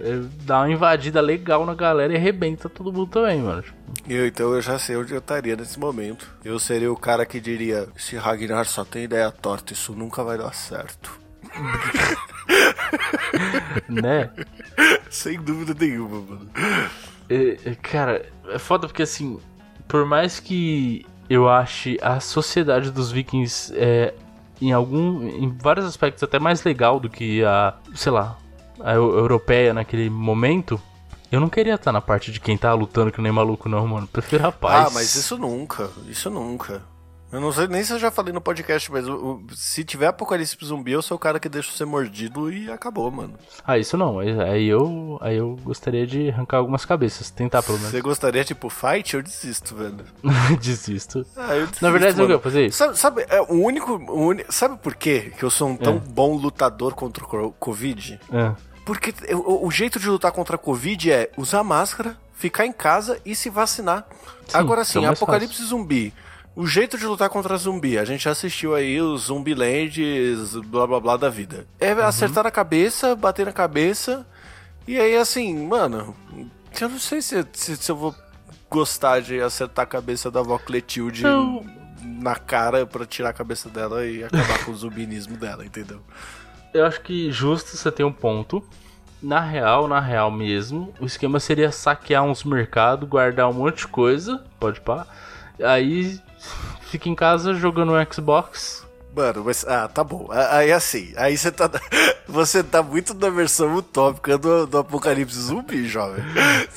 ele 0.00 0.28
dá 0.42 0.60
uma 0.60 0.70
invadida 0.70 1.20
legal 1.20 1.64
na 1.64 1.74
galera 1.74 2.12
e 2.12 2.16
arrebenta 2.16 2.68
todo 2.68 2.92
mundo 2.92 3.06
também, 3.06 3.40
mano. 3.40 3.62
Eu, 4.08 4.26
então 4.26 4.52
eu 4.52 4.60
já 4.60 4.78
sei 4.78 4.96
onde 4.96 5.12
eu 5.12 5.18
estaria 5.18 5.54
nesse 5.54 5.78
momento. 5.78 6.28
Eu 6.44 6.58
seria 6.58 6.92
o 6.92 6.96
cara 6.96 7.24
que 7.24 7.40
diria: 7.40 7.88
se 7.96 8.16
Ragnar 8.16 8.66
só 8.66 8.84
tem 8.84 9.04
ideia 9.04 9.30
torta, 9.30 9.72
isso 9.72 9.92
nunca 9.92 10.24
vai 10.24 10.36
dar 10.36 10.52
certo. 10.52 11.18
né? 13.88 14.30
Sem 15.10 15.40
dúvida 15.40 15.74
nenhuma, 15.78 16.20
mano. 16.20 16.50
É, 17.28 17.74
cara, 17.80 18.26
é 18.48 18.58
foda 18.58 18.88
porque 18.88 19.02
assim, 19.02 19.38
por 19.88 20.04
mais 20.06 20.40
que 20.40 21.04
eu 21.28 21.48
ache 21.48 21.98
a 22.02 22.20
sociedade 22.20 22.90
dos 22.90 23.10
vikings 23.10 23.72
é, 23.76 24.14
em 24.60 24.72
algum. 24.72 25.26
em 25.28 25.50
vários 25.56 25.84
aspectos 25.86 26.22
até 26.22 26.38
mais 26.38 26.62
legal 26.62 26.98
do 27.00 27.08
que 27.10 27.44
a. 27.44 27.74
sei 27.94 28.12
lá, 28.12 28.36
a 28.80 28.94
eu- 28.94 29.16
europeia 29.16 29.72
naquele 29.74 30.08
momento. 30.10 30.80
Eu 31.30 31.40
não 31.40 31.48
queria 31.48 31.74
estar 31.74 31.90
na 31.90 32.00
parte 32.00 32.30
de 32.30 32.38
quem 32.38 32.56
tá 32.56 32.72
lutando 32.72 33.10
que 33.10 33.20
nem 33.20 33.32
maluco, 33.32 33.68
não, 33.68 33.84
mano. 33.86 34.06
Prefiro 34.06 34.46
a 34.46 34.52
paz. 34.52 34.86
Ah, 34.86 34.90
mas 34.94 35.14
isso 35.16 35.36
nunca. 35.36 35.90
Isso 36.08 36.30
nunca. 36.30 36.82
Eu 37.32 37.40
não 37.40 37.50
sei 37.50 37.66
nem 37.66 37.82
se 37.82 37.92
eu 37.92 37.98
já 37.98 38.08
falei 38.10 38.32
no 38.32 38.40
podcast, 38.40 38.90
mas 38.90 39.06
o- 39.08 39.14
o- 39.14 39.46
se 39.54 39.82
tiver 39.84 40.06
apocalipse 40.06 40.56
zumbi, 40.64 40.92
eu 40.92 41.02
sou 41.02 41.16
o 41.16 41.20
cara 41.20 41.40
que 41.40 41.48
deixa 41.48 41.72
ser 41.72 41.84
mordido 41.84 42.52
e 42.52 42.70
acabou, 42.70 43.10
mano. 43.10 43.34
Ah, 43.66 43.76
isso 43.76 43.96
não. 43.96 44.20
Aí 44.20 44.40
aí 44.40 44.66
eu, 44.66 45.18
aí 45.20 45.36
eu 45.36 45.56
gostaria 45.64 46.06
de 46.06 46.28
arrancar 46.30 46.58
algumas 46.58 46.84
cabeças. 46.84 47.28
Tentar, 47.30 47.64
pelo 47.64 47.78
menos. 47.78 47.90
Você 47.90 48.00
gostaria, 48.00 48.44
tipo, 48.44 48.70
fight? 48.70 49.14
Eu 49.16 49.22
desisto, 49.22 49.74
velho. 49.74 50.04
Desisto. 50.60 51.26
Ah, 51.36 51.54
eu 51.56 51.66
desisto, 51.66 51.84
Na 51.84 51.90
verdade, 51.90 52.14
que 52.14 52.32
eu 52.32 52.40
fazer 52.40 52.66
isso? 52.66 52.78
Sabe, 52.78 52.96
sabe, 52.96 53.26
é, 53.28 53.40
o 53.42 53.54
único, 53.54 53.92
o 53.96 54.26
uni- 54.28 54.44
Sabe 54.48 54.78
por 54.78 54.94
quê 54.94 55.32
que 55.36 55.44
eu 55.44 55.50
sou 55.50 55.68
um 55.68 55.76
tão 55.76 55.98
bom 55.98 56.36
lutador 56.36 56.94
contra 56.94 57.24
o 57.24 57.26
co- 57.26 57.52
Covid? 57.58 58.20
É. 58.32 58.52
Porque 58.84 59.12
o, 59.34 59.66
o 59.66 59.70
jeito 59.72 59.98
de 59.98 60.08
lutar 60.08 60.30
contra 60.30 60.54
a 60.54 60.58
Covid 60.58 61.10
é 61.10 61.30
usar 61.36 61.64
máscara, 61.64 62.16
ficar 62.34 62.64
em 62.66 62.72
casa 62.72 63.20
e 63.26 63.34
se 63.34 63.50
vacinar. 63.50 64.06
Sim, 64.46 64.56
Agora 64.58 64.82
é 64.82 64.84
sim, 64.84 65.04
apocalipse 65.04 65.64
zumbi. 65.64 66.14
O 66.56 66.66
jeito 66.66 66.96
de 66.96 67.04
lutar 67.06 67.28
contra 67.28 67.54
zumbi, 67.58 67.98
a 67.98 68.04
gente 68.04 68.24
já 68.24 68.30
assistiu 68.30 68.74
aí 68.74 68.98
os 69.00 69.24
Zumbilands, 69.26 70.54
blá 70.66 70.86
blá 70.86 70.98
blá 70.98 71.16
da 71.18 71.28
vida. 71.28 71.66
É 71.78 71.92
Uhum. 71.92 72.02
acertar 72.04 72.44
na 72.44 72.50
cabeça, 72.50 73.14
bater 73.14 73.44
na 73.44 73.52
cabeça. 73.52 74.26
E 74.88 74.98
aí, 74.98 75.16
assim, 75.18 75.66
mano, 75.66 76.16
eu 76.80 76.88
não 76.88 76.98
sei 76.98 77.20
se, 77.20 77.46
se, 77.52 77.76
se 77.76 77.92
eu 77.92 77.96
vou 77.96 78.14
gostar 78.70 79.20
de 79.20 79.38
acertar 79.40 79.82
a 79.82 79.86
cabeça 79.86 80.30
da 80.30 80.40
avó 80.40 80.56
Cletilde 80.58 81.22
Não. 81.24 81.62
na 82.02 82.36
cara 82.36 82.86
pra 82.86 83.04
tirar 83.04 83.30
a 83.30 83.34
cabeça 83.34 83.68
dela 83.68 84.06
e 84.06 84.24
acabar 84.24 84.64
com 84.64 84.70
o 84.70 84.74
zumbinismo 84.76 85.36
dela, 85.36 85.64
entendeu? 85.64 86.00
Eu 86.72 86.86
acho 86.86 87.00
que 87.02 87.30
justo 87.30 87.76
você 87.76 87.90
ter 87.92 88.04
um 88.04 88.12
ponto. 88.12 88.64
Na 89.22 89.40
real, 89.40 89.86
na 89.88 90.00
real 90.00 90.30
mesmo, 90.30 90.92
o 91.00 91.04
esquema 91.06 91.38
seria 91.40 91.70
saquear 91.72 92.22
uns 92.24 92.44
mercados, 92.44 93.08
guardar 93.08 93.48
um 93.48 93.52
monte 93.52 93.78
de 93.80 93.88
coisa, 93.88 94.42
pode 94.58 94.80
pá. 94.80 95.06
Aí 95.62 96.20
fica 96.82 97.08
em 97.08 97.14
casa 97.14 97.54
jogando 97.54 97.92
Xbox. 98.12 98.85
Mano, 99.16 99.44
mas. 99.46 99.64
Ah, 99.66 99.88
tá 99.88 100.04
bom. 100.04 100.28
Aí 100.30 100.70
assim, 100.70 101.14
aí 101.16 101.36
você 101.38 101.50
tá. 101.50 101.70
Você 102.28 102.60
tá 102.60 102.82
muito 102.82 103.14
na 103.14 103.30
versão 103.30 103.76
utópica 103.76 104.36
do, 104.36 104.66
do 104.66 104.78
Apocalipse 104.78 105.38
Zumbi, 105.38 105.86
jovem. 105.86 106.24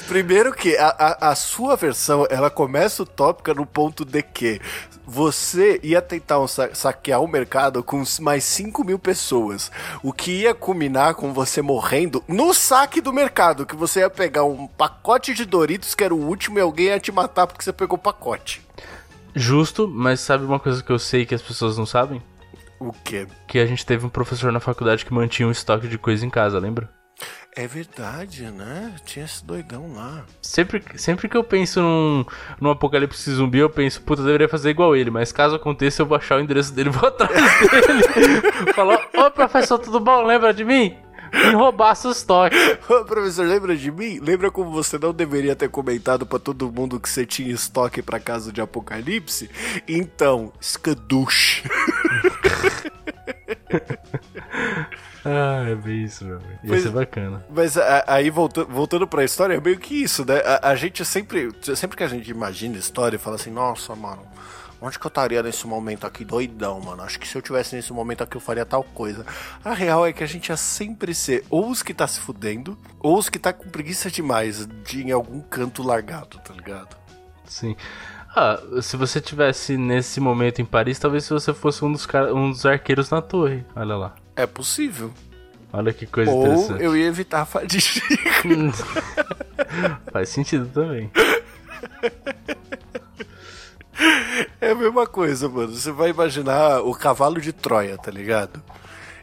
Primeiro 0.07 0.53
que 0.53 0.77
a, 0.77 0.87
a, 0.89 1.29
a 1.31 1.35
sua 1.35 1.75
versão, 1.75 2.27
ela 2.29 2.51
começa 2.51 3.01
utópica 3.01 3.51
no 3.55 3.65
ponto 3.65 4.05
de 4.05 4.21
que 4.21 4.61
você 5.07 5.79
ia 5.81 6.03
tentar 6.03 6.39
um 6.39 6.47
sa- 6.47 6.69
saquear 6.75 7.19
o 7.19 7.27
mercado 7.27 7.83
com 7.83 8.03
mais 8.21 8.43
5 8.43 8.83
mil 8.83 8.99
pessoas. 8.99 9.71
O 10.03 10.13
que 10.13 10.43
ia 10.43 10.53
culminar 10.53 11.15
com 11.15 11.33
você 11.33 11.63
morrendo 11.63 12.23
no 12.27 12.53
saque 12.53 13.01
do 13.01 13.11
mercado. 13.11 13.65
Que 13.65 13.75
você 13.75 14.01
ia 14.01 14.09
pegar 14.09 14.43
um 14.43 14.67
pacote 14.67 15.33
de 15.33 15.45
Doritos, 15.45 15.95
que 15.95 16.03
era 16.03 16.13
o 16.13 16.27
último, 16.27 16.59
e 16.59 16.61
alguém 16.61 16.85
ia 16.85 16.99
te 16.99 17.11
matar 17.11 17.47
porque 17.47 17.63
você 17.63 17.73
pegou 17.73 17.97
o 17.97 18.01
pacote. 18.01 18.61
Justo, 19.35 19.87
mas 19.87 20.19
sabe 20.19 20.45
uma 20.45 20.59
coisa 20.59 20.83
que 20.83 20.91
eu 20.91 20.99
sei 20.99 21.25
que 21.25 21.33
as 21.33 21.41
pessoas 21.41 21.75
não 21.77 21.87
sabem? 21.87 22.21
O 22.79 22.91
quê? 23.03 23.27
Que 23.47 23.59
a 23.59 23.65
gente 23.65 23.85
teve 23.85 24.05
um 24.05 24.09
professor 24.09 24.51
na 24.51 24.59
faculdade 24.59 25.05
que 25.05 25.13
mantinha 25.13 25.47
um 25.47 25.51
estoque 25.51 25.87
de 25.87 25.97
coisa 25.97 26.25
em 26.25 26.29
casa, 26.29 26.59
lembra? 26.59 26.89
É 27.55 27.67
verdade, 27.67 28.43
né? 28.43 28.95
Tinha 29.03 29.25
esse 29.25 29.45
doidão 29.45 29.93
lá. 29.93 30.23
Sempre, 30.41 30.81
sempre 30.95 31.27
que 31.27 31.35
eu 31.35 31.43
penso 31.43 31.81
num, 31.81 32.25
num 32.61 32.69
apocalipse 32.69 33.31
zumbi, 33.31 33.57
eu 33.57 33.69
penso, 33.69 34.01
puta, 34.01 34.21
eu 34.21 34.25
deveria 34.27 34.47
fazer 34.47 34.69
igual 34.69 34.95
ele, 34.95 35.09
mas 35.09 35.31
caso 35.31 35.55
aconteça, 35.55 36.01
eu 36.01 36.05
vou 36.05 36.15
achar 36.15 36.37
o 36.37 36.41
endereço 36.41 36.73
dele 36.73 36.89
e 36.89 36.91
vou 36.93 37.09
atrás 37.09 37.33
dele. 37.33 38.73
Falou, 38.73 38.97
ô 39.17 39.31
professor, 39.31 39.77
tudo 39.77 39.99
bom? 39.99 40.23
Lembra 40.23 40.53
de 40.53 40.63
mim? 40.63 40.95
Em 41.33 41.53
roubar 41.55 41.95
seus 41.95 42.23
toques. 42.23 42.57
Ô, 42.89 43.03
professor, 43.05 43.45
lembra 43.45 43.75
de 43.75 43.91
mim? 43.91 44.19
Lembra 44.19 44.49
como 44.51 44.71
você 44.71 44.97
não 44.97 45.13
deveria 45.13 45.55
ter 45.55 45.69
comentado 45.69 46.25
pra 46.25 46.39
todo 46.39 46.71
mundo 46.71 46.99
que 46.99 47.09
você 47.09 47.25
tinha 47.25 47.51
estoque 47.53 48.01
pra 48.01 48.19
casa 48.19 48.51
de 48.51 48.61
apocalipse? 48.61 49.49
Então, 49.87 50.51
skadush. 50.59 51.63
Ah, 55.25 55.65
é 55.67 55.75
bem 55.75 56.03
isso, 56.05 56.23
meu. 56.25 56.37
Ia 56.39 56.41
Pois- 56.67 56.81
ser 56.83 56.89
bacana. 56.91 57.45
Mas 57.49 57.77
a- 57.77 58.05
aí, 58.07 58.29
voltando, 58.29 58.67
voltando 58.69 59.05
pra 59.07 59.23
história, 59.23 59.55
é 59.55 59.59
meio 59.59 59.77
que 59.77 59.93
isso, 60.01 60.25
né? 60.25 60.39
A, 60.45 60.69
a 60.69 60.75
gente 60.75 61.03
sempre, 61.03 61.49
sempre 61.75 61.97
que 61.97 62.03
a 62.03 62.07
gente 62.07 62.31
imagina 62.31 62.77
história, 62.77 63.19
fala 63.19 63.35
assim, 63.35 63.51
nossa, 63.51 63.93
mano, 63.95 64.21
onde 64.81 64.97
que 64.97 65.05
eu 65.05 65.09
estaria 65.09 65.43
nesse 65.43 65.65
momento 65.67 66.05
aqui 66.05 66.23
doidão, 66.23 66.79
mano? 66.79 67.01
Acho 67.03 67.19
que 67.19 67.27
se 67.27 67.35
eu 67.37 67.41
tivesse 67.41 67.75
nesse 67.75 67.91
momento 67.91 68.23
aqui 68.23 68.37
eu 68.37 68.41
faria 68.41 68.65
tal 68.65 68.83
coisa. 68.83 69.25
A 69.63 69.73
real 69.73 70.05
é 70.05 70.13
que 70.13 70.23
a 70.23 70.27
gente 70.27 70.49
ia 70.49 70.57
sempre 70.57 71.13
ser 71.13 71.43
ou 71.49 71.69
os 71.69 71.83
que 71.83 71.93
tá 71.93 72.07
se 72.07 72.19
fudendo, 72.19 72.77
ou 72.99 73.17
os 73.17 73.29
que 73.29 73.39
tá 73.39 73.51
com 73.51 73.69
preguiça 73.69 74.09
demais 74.09 74.67
de 74.83 75.01
ir 75.01 75.07
em 75.07 75.11
algum 75.11 75.41
canto 75.41 75.83
largado, 75.83 76.39
tá 76.39 76.53
ligado? 76.53 76.95
Sim. 77.45 77.75
Ah, 78.35 78.59
se 78.81 78.95
você 78.95 79.19
tivesse 79.19 79.75
nesse 79.75 80.19
momento 80.19 80.61
em 80.61 80.65
Paris, 80.65 80.99
talvez 80.99 81.23
se 81.23 81.33
você 81.33 81.53
fosse 81.53 81.83
um 81.83 81.91
dos, 81.91 82.07
um 82.33 82.51
dos 82.51 82.65
arqueiros 82.65 83.09
na 83.09 83.21
torre. 83.21 83.65
Olha 83.75 83.95
lá. 83.95 84.15
É 84.35 84.45
possível. 84.45 85.11
Olha 85.71 85.93
que 85.93 86.05
coisa 86.05 86.31
Ou 86.31 86.45
interessante. 86.45 86.83
eu 86.83 86.95
ia 86.95 87.05
evitar 87.05 87.41
a 87.41 87.45
fadiga. 87.45 87.83
Faz 90.11 90.29
sentido 90.29 90.67
também. 90.67 91.11
É 94.61 94.71
a 94.71 94.75
mesma 94.75 95.05
coisa, 95.05 95.49
mano. 95.49 95.73
Você 95.73 95.91
vai 95.91 96.09
imaginar 96.09 96.81
o 96.81 96.93
cavalo 96.93 97.39
de 97.41 97.51
Troia, 97.51 97.97
tá 97.97 98.11
ligado? 98.11 98.61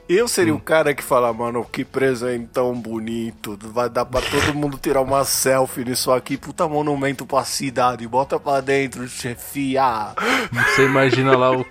Eu 0.09 0.29
seria 0.29 0.55
o 0.55 0.61
cara 0.61 0.95
que 0.95 1.03
fala, 1.03 1.33
mano, 1.33 1.65
que 1.65 1.85
presentão 1.85 2.73
bonito. 2.75 3.59
Vai 3.61 3.89
dar 3.91 4.05
pra 4.05 4.21
todo 4.21 4.55
mundo 4.55 4.79
tirar 4.79 5.01
uma 5.01 5.25
selfie 5.25 5.85
nisso 5.85 6.13
aqui. 6.13 6.37
Puta 6.37 6.69
monumento 6.69 7.27
pra 7.27 7.43
cidade. 7.43 8.07
Bota 8.07 8.39
pra 8.39 8.61
dentro, 8.61 9.09
chefia. 9.09 10.15
Você 10.53 10.85
imagina 10.85 11.37
lá 11.37 11.51
o, 11.51 11.67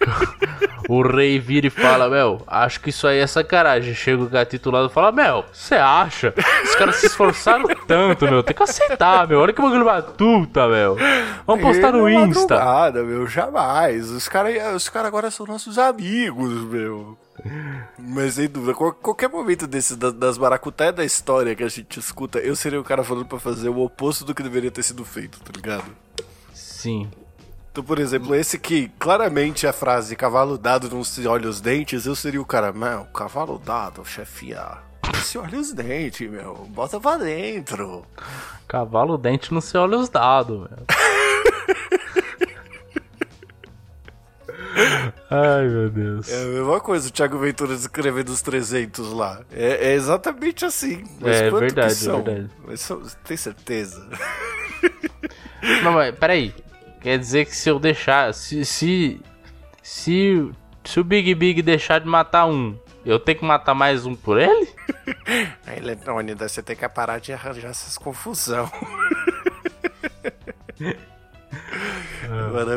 o 0.90 1.02
rei 1.02 1.40
vira 1.40 1.68
e 1.68 1.70
fala, 1.70 2.10
Mel, 2.10 2.42
acho 2.46 2.82
que 2.82 2.90
isso 2.90 3.08
aí 3.08 3.20
é 3.20 3.28
sacanagem. 3.28 3.96
Chega 3.96 4.22
o 4.22 4.30
gatito 4.30 4.70
lá 4.70 4.86
e 4.86 4.90
fala, 4.90 5.14
Mel, 5.14 5.46
você 5.54 5.76
acha? 5.76 6.34
Os 6.66 6.76
caras 6.76 6.98
se 6.98 7.06
esforçaram 7.06 7.66
tanto, 7.88 8.26
meu. 8.26 8.44
Tem 8.44 8.54
que 8.54 8.64
aceitar, 8.64 9.26
meu. 9.30 9.40
Olha 9.40 9.54
que 9.54 9.62
bagulho 9.62 9.86
batuta, 9.86 10.68
meu. 10.68 10.98
Vamos 11.48 11.64
postar 11.64 11.94
no 11.94 12.10
Insta. 12.10 12.56
madrugada, 12.56 13.02
meu, 13.02 13.26
jamais. 13.28 14.10
Os 14.12 14.28
caras 14.28 14.76
os 14.76 14.90
cara 14.90 15.08
agora 15.08 15.32
são 15.32 15.46
nossos 15.46 15.78
amigos, 15.80 16.52
meu. 16.66 17.18
Mas 17.98 18.36
sem 18.36 18.48
dúvida, 18.48 18.74
qual- 18.74 18.94
qualquer 18.94 19.30
momento 19.30 19.68
desses 19.68 19.96
da- 19.98 20.12
das 20.12 20.38
maracutaia 20.38 20.92
da 20.94 21.04
história 21.04 21.56
que 21.56 21.64
a 21.64 21.68
gente 21.70 22.00
escuta, 22.00 22.40
eu 22.40 22.56
seria 22.56 22.80
o 22.80 22.84
cara 22.84 23.04
falando 23.04 23.26
pra 23.26 23.40
fazer 23.40 23.70
o 23.70 23.80
oposto 23.80 24.24
do 24.26 24.34
que 24.34 24.42
deveria 24.44 24.72
ter 24.72 24.84
sido 24.84 25.04
feito, 25.06 25.40
tá 25.42 25.52
ligado? 25.56 25.86
Sim. 26.54 27.10
Então, 27.72 27.84
por 27.84 28.00
exemplo, 28.00 28.34
esse 28.34 28.58
que 28.58 28.88
claramente 28.98 29.68
a 29.68 29.74
frase 29.74 30.16
cavalo 30.16 30.58
dado 30.58 30.90
não 30.90 31.04
se 31.04 31.28
olha 31.28 31.50
os 31.50 31.60
dentes, 31.60 32.06
eu 32.06 32.16
seria 32.16 32.42
o 32.42 32.46
cara, 32.46 32.72
meu, 32.72 33.04
cavalo 33.06 33.60
dado, 33.60 34.06
chefia. 34.06 34.66
Se 35.24 35.38
olha 35.38 35.60
os 35.60 35.74
dentes, 35.74 36.30
meu, 36.30 36.56
bota 36.70 37.00
pra 37.00 37.18
dentro. 37.18 38.06
Cavalo 38.68 39.18
dente 39.18 39.54
não 39.54 39.60
se 39.62 39.78
olha 39.78 39.98
os 39.98 40.08
dados, 40.10 40.60
meu. 40.70 40.86
Ai, 45.30 45.68
meu 45.68 45.90
Deus. 45.90 46.30
É 46.30 46.44
a 46.44 46.48
mesma 46.48 46.80
coisa, 46.82 47.08
o 47.08 47.12
Thiago 47.12 47.38
Ventura 47.40 47.74
escrevendo 47.74 48.30
os 48.30 48.42
300 48.42 49.12
lá. 49.14 49.42
É, 49.52 49.92
é 49.92 49.94
exatamente 49.94 50.66
assim. 50.66 51.04
Mas 51.20 51.38
É 51.38 51.50
quanto 51.50 51.62
verdade, 51.62 51.94
que 51.94 52.00
são? 52.00 52.20
é 52.20 52.22
verdade. 52.22 52.50
Mas 52.66 52.82
são, 52.82 53.02
tem 53.24 53.38
certeza? 53.38 54.06
Não, 55.84 55.94
mas 55.94 56.14
peraí. 56.18 56.54
Quer 57.02 57.18
dizer 57.20 57.46
que 57.46 57.56
se 57.56 57.70
eu 57.70 57.80
deixar. 57.80 58.34
Se. 58.34 58.66
Se. 58.66 59.22
Se, 59.82 60.52
se 60.84 61.00
o 61.00 61.04
Big 61.04 61.34
Big 61.36 61.62
deixar 61.62 62.00
de 62.00 62.08
matar 62.08 62.48
um, 62.48 62.76
eu 63.06 63.20
tenho 63.20 63.38
que 63.38 63.46
matar 63.46 63.76
mais 63.76 64.06
um 64.06 64.16
por 64.16 64.40
ele? 64.40 64.68
Aí, 65.68 65.80
Leônidas, 65.80 66.52
você 66.52 66.64
tem 66.64 66.76
que 66.76 66.88
parar 66.90 67.20
de 67.20 67.32
arranjar 67.32 67.70
essas 67.70 67.98
confusão. 67.98 68.70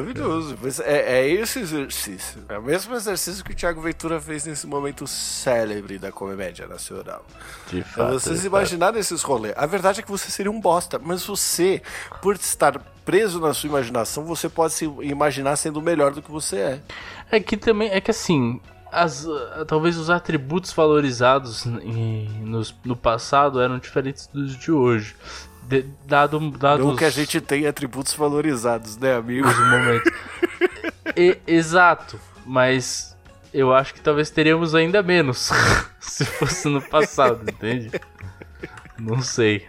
Maravilhoso. 0.01 0.57
É, 0.85 1.21
é 1.21 1.29
esse 1.29 1.61
exercício. 1.61 2.43
É 2.49 2.59
o 2.59 2.63
mesmo 2.63 2.95
exercício 2.95 3.45
que 3.45 3.53
o 3.53 3.55
Thiago 3.55 3.81
Ventura 3.81 4.21
fez 4.21 4.45
nesse 4.45 4.67
momento 4.67 5.07
célebre 5.07 5.99
da 5.99 6.11
comédia 6.13 6.67
nacional. 6.67 7.25
De 7.71 7.83
fato. 7.83 8.13
você 8.15 8.31
de 8.31 8.37
se 8.37 8.43
fato. 8.45 8.47
imaginar 8.57 8.93
nesses 8.93 9.23
rolês. 9.23 9.55
A 9.57 9.67
verdade 9.67 10.01
é 10.01 10.03
que 10.03 10.11
você 10.11 10.31
seria 10.31 10.51
um 10.51 10.61
bosta, 10.61 10.99
mas 10.99 11.25
você, 11.25 11.83
por 12.23 12.37
estar 12.37 12.79
preso 13.05 13.41
na 13.41 13.55
sua 13.55 13.69
imaginação, 13.69 14.25
você 14.25 14.49
pode 14.49 14.73
se 14.75 14.85
imaginar 15.03 15.57
sendo 15.57 15.81
melhor 15.81 16.13
do 16.13 16.21
que 16.23 16.31
você 16.31 16.57
é. 16.57 16.81
É 17.31 17.41
que 17.41 17.57
também. 17.57 17.91
É 17.91 18.01
que 18.01 18.11
assim. 18.11 18.61
As, 18.91 19.27
ah, 19.27 19.67
talvez 19.69 19.99
os 19.99 20.09
atributos 20.09 20.73
valorizados 20.73 21.67
em- 21.67 22.27
nos- 22.43 22.75
no 22.85 22.97
passado 22.97 23.61
eram 23.61 23.79
diferentes 23.79 24.27
dos 24.29 24.57
de 24.57 24.73
hoje. 24.73 25.15
De- 25.69 25.85
dado 26.07 26.51
dado 26.53 26.85
Não 26.85 26.97
que 26.97 27.05
a 27.05 27.09
os- 27.09 27.15
gente 27.15 27.41
tem 27.41 27.67
atributos 27.67 28.15
valorizados, 28.15 28.97
né, 28.97 29.15
amigo? 29.15 29.47
os 29.47 29.59
momentos. 29.59 30.13
E- 31.17 31.39
exato, 31.47 32.19
mas 32.47 33.15
eu 33.53 33.75
acho 33.75 33.93
que 33.95 34.01
talvez 34.01 34.31
teríamos 34.31 34.75
ainda 34.75 35.03
menos 35.03 35.51
se 36.01 36.25
fosse 36.25 36.69
no 36.69 36.81
passado, 36.81 37.49
entende? 37.51 37.91
Não 38.99 39.21
sei. 39.23 39.67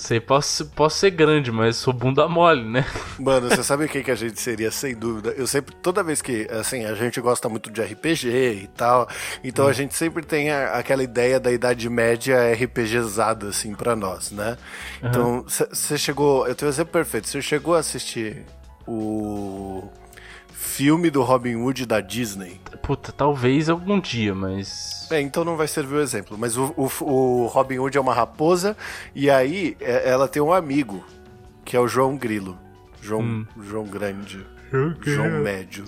Sei, 0.00 0.20
posso, 0.20 0.64
posso 0.66 0.96
ser 0.96 1.10
grande, 1.10 1.50
mas 1.50 1.76
sou 1.76 1.92
bunda 1.92 2.28
mole, 2.28 2.64
né? 2.64 2.86
Mano, 3.18 3.50
você 3.50 3.64
sabe 3.64 3.84
o 3.84 3.88
que, 3.88 4.00
que 4.04 4.12
a 4.12 4.14
gente 4.14 4.40
seria, 4.40 4.70
sem 4.70 4.94
dúvida? 4.94 5.30
Eu 5.36 5.44
sempre, 5.44 5.74
toda 5.74 6.04
vez 6.04 6.22
que, 6.22 6.46
assim, 6.52 6.84
a 6.84 6.94
gente 6.94 7.20
gosta 7.20 7.48
muito 7.48 7.68
de 7.68 7.82
RPG 7.82 8.28
e 8.62 8.66
tal, 8.76 9.08
então 9.42 9.66
a 9.66 9.72
gente 9.72 9.96
sempre 9.96 10.24
tem 10.24 10.50
a- 10.52 10.74
aquela 10.78 11.02
ideia 11.02 11.40
da 11.40 11.50
Idade 11.50 11.90
Média 11.90 12.38
RPGzada, 12.54 13.48
assim, 13.48 13.74
pra 13.74 13.96
nós, 13.96 14.30
né? 14.30 14.56
Então, 15.02 15.44
você 15.48 15.98
chegou, 15.98 16.46
eu 16.46 16.54
tenho 16.54 16.68
um 16.70 16.72
exemplo 16.72 16.92
perfeito, 16.92 17.26
você 17.26 17.42
chegou 17.42 17.74
a 17.74 17.80
assistir 17.80 18.44
o 18.86 19.82
filme 20.62 21.08
do 21.08 21.22
Robin 21.22 21.54
Hood 21.54 21.86
da 21.86 22.00
Disney? 22.00 22.60
Puta, 22.82 23.12
talvez 23.12 23.68
algum 23.68 24.00
dia, 24.00 24.34
mas. 24.34 25.06
É, 25.10 25.20
então 25.20 25.44
não 25.44 25.56
vai 25.56 25.68
servir 25.68 25.94
o 25.94 26.00
exemplo, 26.00 26.36
mas 26.36 26.56
o, 26.56 26.74
o, 26.76 26.90
o 27.04 27.46
Robin 27.46 27.78
Hood 27.78 27.96
é 27.96 28.00
uma 28.00 28.12
raposa 28.12 28.76
e 29.14 29.30
aí 29.30 29.76
é- 29.80 30.10
ela 30.10 30.26
tem 30.26 30.42
um 30.42 30.52
amigo, 30.52 31.04
que 31.64 31.76
é 31.76 31.80
o 31.80 31.86
João 31.86 32.16
Grilo. 32.16 32.58
João, 33.00 33.46
João 33.62 33.84
Grande. 33.84 34.44
João 35.02 35.40
Médio. 35.42 35.84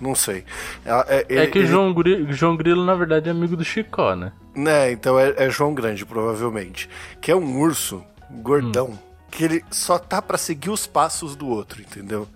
Não 0.00 0.14
sei. 0.14 0.44
Ela- 0.84 1.04
É, 1.08 1.26
É 1.28 1.34
ele- 1.42 1.46
que 1.48 1.58
o 1.58 1.62
ele- 1.62 1.68
João, 1.68 1.92
Gri- 1.94 2.26
João 2.32 2.56
Grilo, 2.56 2.84
na 2.84 2.94
verdade, 2.94 3.28
é 3.28 3.32
amigo 3.32 3.54
do 3.56 3.64
Chicó, 3.64 4.14
né? 4.16 4.32
Né, 4.54 4.90
então 4.92 5.18
é, 5.18 5.34
é 5.36 5.50
João 5.50 5.74
Grande, 5.74 6.04
provavelmente. 6.06 6.88
Que 7.20 7.30
é 7.30 7.36
um 7.36 7.60
urso 7.60 8.02
gordão. 8.30 8.98
Que 9.30 9.44
ele 9.44 9.64
só 9.70 9.98
tá 9.98 10.22
pra 10.22 10.38
seguir 10.38 10.70
os 10.70 10.86
passos 10.86 11.36
do 11.36 11.46
outro, 11.46 11.80
entendeu? 11.82 12.26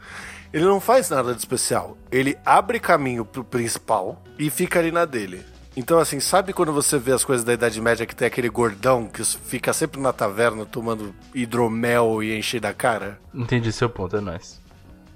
Ele 0.53 0.65
não 0.65 0.81
faz 0.81 1.09
nada 1.11 1.33
de 1.33 1.39
especial. 1.39 1.97
Ele 2.11 2.37
abre 2.45 2.81
caminho 2.81 3.25
pro 3.25 3.45
principal 3.45 4.23
e 4.39 4.51
fica 4.51 4.79
ali 4.79 4.91
na 4.91 5.05
dele. 5.05 5.43
Então, 5.77 5.99
assim, 6.01 6.19
sabe 6.19 6.53
quando 6.53 6.73
você 6.73 6.99
vê 6.99 7.13
as 7.13 7.25
coisas 7.25 7.45
da 7.45 7.53
Idade 7.53 7.81
Média 7.81 8.05
que 8.05 8.15
tem 8.17 8.27
aquele 8.27 8.49
gordão 8.49 9.07
que 9.07 9.23
fica 9.25 9.73
sempre 9.73 10.01
na 10.01 10.13
taverna 10.13 10.67
tomando 10.67 11.15
hidromel 11.33 12.23
e 12.23 12.37
encher 12.37 12.61
da 12.61 12.75
cara? 12.75 13.19
Entendi 13.33 13.71
seu 13.71 13.89
ponto, 13.89 14.17
é 14.17 14.21
nóis. 14.21 14.61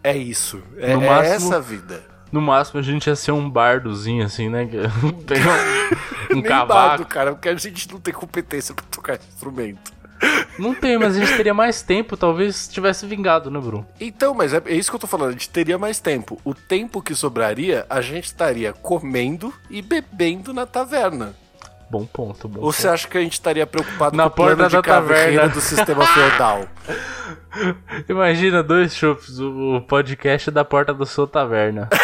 É 0.02 0.16
isso. 0.16 0.62
É, 0.78 0.94
No 0.94 1.02
é 1.02 1.08
máximo- 1.08 1.34
essa 1.52 1.60
vida. 1.60 2.02
No 2.30 2.40
máximo 2.40 2.80
a 2.80 2.82
gente 2.82 3.06
ia 3.08 3.16
ser 3.16 3.32
um 3.32 3.48
bardozinho, 3.50 4.24
assim, 4.24 4.48
né? 4.48 4.66
Pegar 5.26 5.52
um, 6.30 6.38
um 6.38 6.40
Nem 6.40 6.42
cavaco. 6.42 6.72
dado, 6.98 7.06
cara, 7.06 7.32
porque 7.32 7.48
a 7.48 7.56
gente 7.56 7.90
não 7.92 8.00
tem 8.00 8.12
competência 8.14 8.74
pra 8.74 8.84
tocar 8.90 9.16
instrumento. 9.16 9.92
Não 10.58 10.74
tem, 10.74 10.96
mas 10.98 11.16
a 11.16 11.20
gente 11.20 11.36
teria 11.36 11.52
mais 11.54 11.82
tempo, 11.82 12.16
talvez 12.16 12.68
tivesse 12.68 13.06
vingado, 13.06 13.50
né, 13.50 13.58
Bruno? 13.58 13.86
Então, 14.00 14.34
mas 14.34 14.54
é, 14.54 14.62
é 14.66 14.74
isso 14.74 14.90
que 14.90 14.96
eu 14.96 15.00
tô 15.00 15.06
falando, 15.06 15.30
a 15.30 15.32
gente 15.32 15.50
teria 15.50 15.76
mais 15.76 15.98
tempo. 15.98 16.40
O 16.44 16.54
tempo 16.54 17.02
que 17.02 17.14
sobraria, 17.14 17.84
a 17.90 18.00
gente 18.00 18.26
estaria 18.26 18.72
comendo 18.72 19.52
e 19.68 19.82
bebendo 19.82 20.54
na 20.54 20.64
taverna. 20.64 21.34
Bom 21.90 22.06
ponto, 22.06 22.48
bom 22.48 22.60
Ou 22.60 22.72
você 22.72 22.88
acha 22.88 23.06
que 23.06 23.18
a 23.18 23.20
gente 23.20 23.34
estaria 23.34 23.66
preocupado 23.66 24.16
Na 24.16 24.24
com 24.24 24.30
o 24.30 24.32
plano 24.32 24.68
da 24.68 24.82
taverna. 24.82 25.48
do 25.48 25.60
sistema 25.60 26.06
feudal? 26.06 26.66
Imagina 28.08 28.62
dois 28.62 28.94
chupes, 28.94 29.38
o 29.38 29.76
o 29.76 29.80
podcast 29.82 30.50
da 30.50 30.64
porta 30.64 30.94
da 30.94 31.06
sua 31.06 31.26
taverna. 31.26 31.88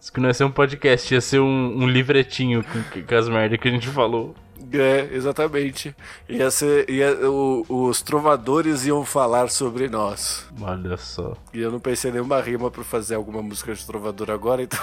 Isso 0.00 0.12
que 0.12 0.20
não 0.20 0.28
ia 0.28 0.34
ser 0.34 0.44
um 0.44 0.50
podcast, 0.50 1.14
ia 1.14 1.20
ser 1.20 1.40
um, 1.40 1.82
um 1.82 1.88
livretinho 1.88 2.64
com, 2.64 3.02
com 3.02 3.14
as 3.14 3.28
merdas 3.28 3.58
que 3.58 3.68
a 3.68 3.70
gente 3.70 3.88
falou. 3.88 4.34
É, 4.80 5.08
exatamente. 5.12 5.94
Ia 6.28 6.50
ser, 6.50 6.88
ia, 6.90 7.12
o- 7.28 7.64
os 7.68 8.00
trovadores 8.02 8.84
iam 8.86 9.04
falar 9.04 9.48
sobre 9.50 9.88
nós. 9.88 10.46
Olha 10.60 10.96
só. 10.96 11.34
E 11.52 11.60
eu 11.60 11.70
não 11.70 11.80
pensei 11.80 12.10
em 12.10 12.14
nenhuma 12.14 12.40
rima 12.40 12.70
pra 12.70 12.82
fazer 12.84 13.14
alguma 13.14 13.42
música 13.42 13.74
de 13.74 13.84
trovador 13.86 14.30
agora, 14.30 14.62
então. 14.62 14.78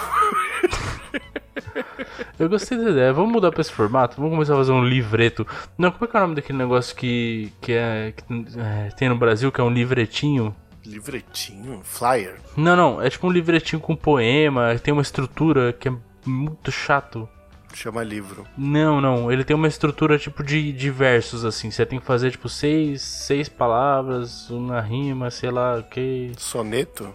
Eu 2.38 2.48
gostei 2.48 2.78
da 2.78 2.90
ideia. 2.90 3.12
Vamos 3.12 3.32
mudar 3.32 3.50
pra 3.52 3.60
esse 3.60 3.70
formato? 3.72 4.16
Vamos 4.16 4.32
começar 4.32 4.54
a 4.54 4.56
fazer 4.56 4.72
um 4.72 4.84
livreto. 4.84 5.46
Não, 5.76 5.90
como 5.90 6.04
é 6.04 6.08
que 6.08 6.16
é 6.16 6.18
o 6.18 6.22
nome 6.22 6.34
daquele 6.34 6.58
negócio 6.58 6.96
que, 6.96 7.52
que, 7.60 7.72
é, 7.72 8.12
que 8.16 8.24
é, 8.58 8.88
tem 8.96 9.08
no 9.08 9.16
Brasil, 9.16 9.52
que 9.52 9.60
é 9.60 9.64
um 9.64 9.70
livretinho? 9.70 10.54
Livretinho? 10.86 11.80
Flyer? 11.84 12.36
Não, 12.56 12.74
não. 12.74 13.02
É 13.02 13.10
tipo 13.10 13.26
um 13.26 13.30
livretinho 13.30 13.80
com 13.80 13.94
poema, 13.94 14.74
tem 14.78 14.92
uma 14.92 15.02
estrutura 15.02 15.72
que 15.74 15.88
é 15.88 15.92
muito 16.24 16.72
chato. 16.72 17.28
Chama 17.74 18.02
livro. 18.02 18.46
Não, 18.56 19.00
não. 19.00 19.30
Ele 19.30 19.44
tem 19.44 19.54
uma 19.54 19.68
estrutura 19.68 20.18
tipo 20.18 20.42
de, 20.42 20.72
de 20.72 20.90
versos, 20.90 21.44
assim. 21.44 21.70
Você 21.70 21.86
tem 21.86 21.98
que 21.98 22.06
fazer 22.06 22.30
tipo 22.30 22.48
seis, 22.48 23.02
seis 23.02 23.48
palavras, 23.48 24.50
uma 24.50 24.80
rima, 24.80 25.30
sei 25.30 25.50
lá 25.50 25.78
o 25.78 25.82
que. 25.84 26.32
Soneto? 26.36 27.14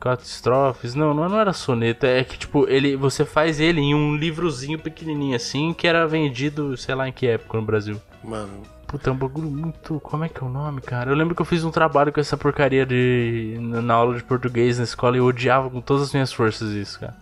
Quatro 0.00 0.24
estrofes. 0.24 0.94
Não, 0.94 1.12
não, 1.12 1.38
era 1.38 1.52
soneto. 1.52 2.06
É 2.06 2.22
que 2.22 2.38
tipo, 2.38 2.68
ele, 2.68 2.96
você 2.96 3.24
faz 3.24 3.58
ele 3.58 3.80
em 3.80 3.94
um 3.94 4.16
livrozinho 4.16 4.78
pequenininho 4.78 5.34
assim, 5.34 5.72
que 5.72 5.86
era 5.86 6.06
vendido, 6.06 6.76
sei 6.76 6.94
lá 6.94 7.08
em 7.08 7.12
que 7.12 7.26
época 7.26 7.58
no 7.58 7.64
Brasil. 7.64 8.00
Mano. 8.22 8.62
Puta, 8.86 9.10
é 9.10 9.12
um 9.12 9.16
bagulho 9.16 9.50
muito. 9.50 10.00
Como 10.00 10.24
é 10.24 10.30
que 10.30 10.42
é 10.42 10.46
o 10.46 10.48
nome, 10.48 10.80
cara? 10.80 11.10
Eu 11.10 11.14
lembro 11.14 11.34
que 11.34 11.42
eu 11.42 11.46
fiz 11.46 11.62
um 11.62 11.70
trabalho 11.70 12.10
com 12.10 12.20
essa 12.20 12.38
porcaria 12.38 12.86
de. 12.86 13.58
na 13.60 13.92
aula 13.92 14.16
de 14.16 14.24
português 14.24 14.78
na 14.78 14.84
escola 14.84 15.16
e 15.16 15.18
eu 15.18 15.26
odiava 15.26 15.68
com 15.68 15.82
todas 15.82 16.04
as 16.04 16.12
minhas 16.14 16.32
forças 16.32 16.70
isso, 16.70 16.98
cara. 16.98 17.14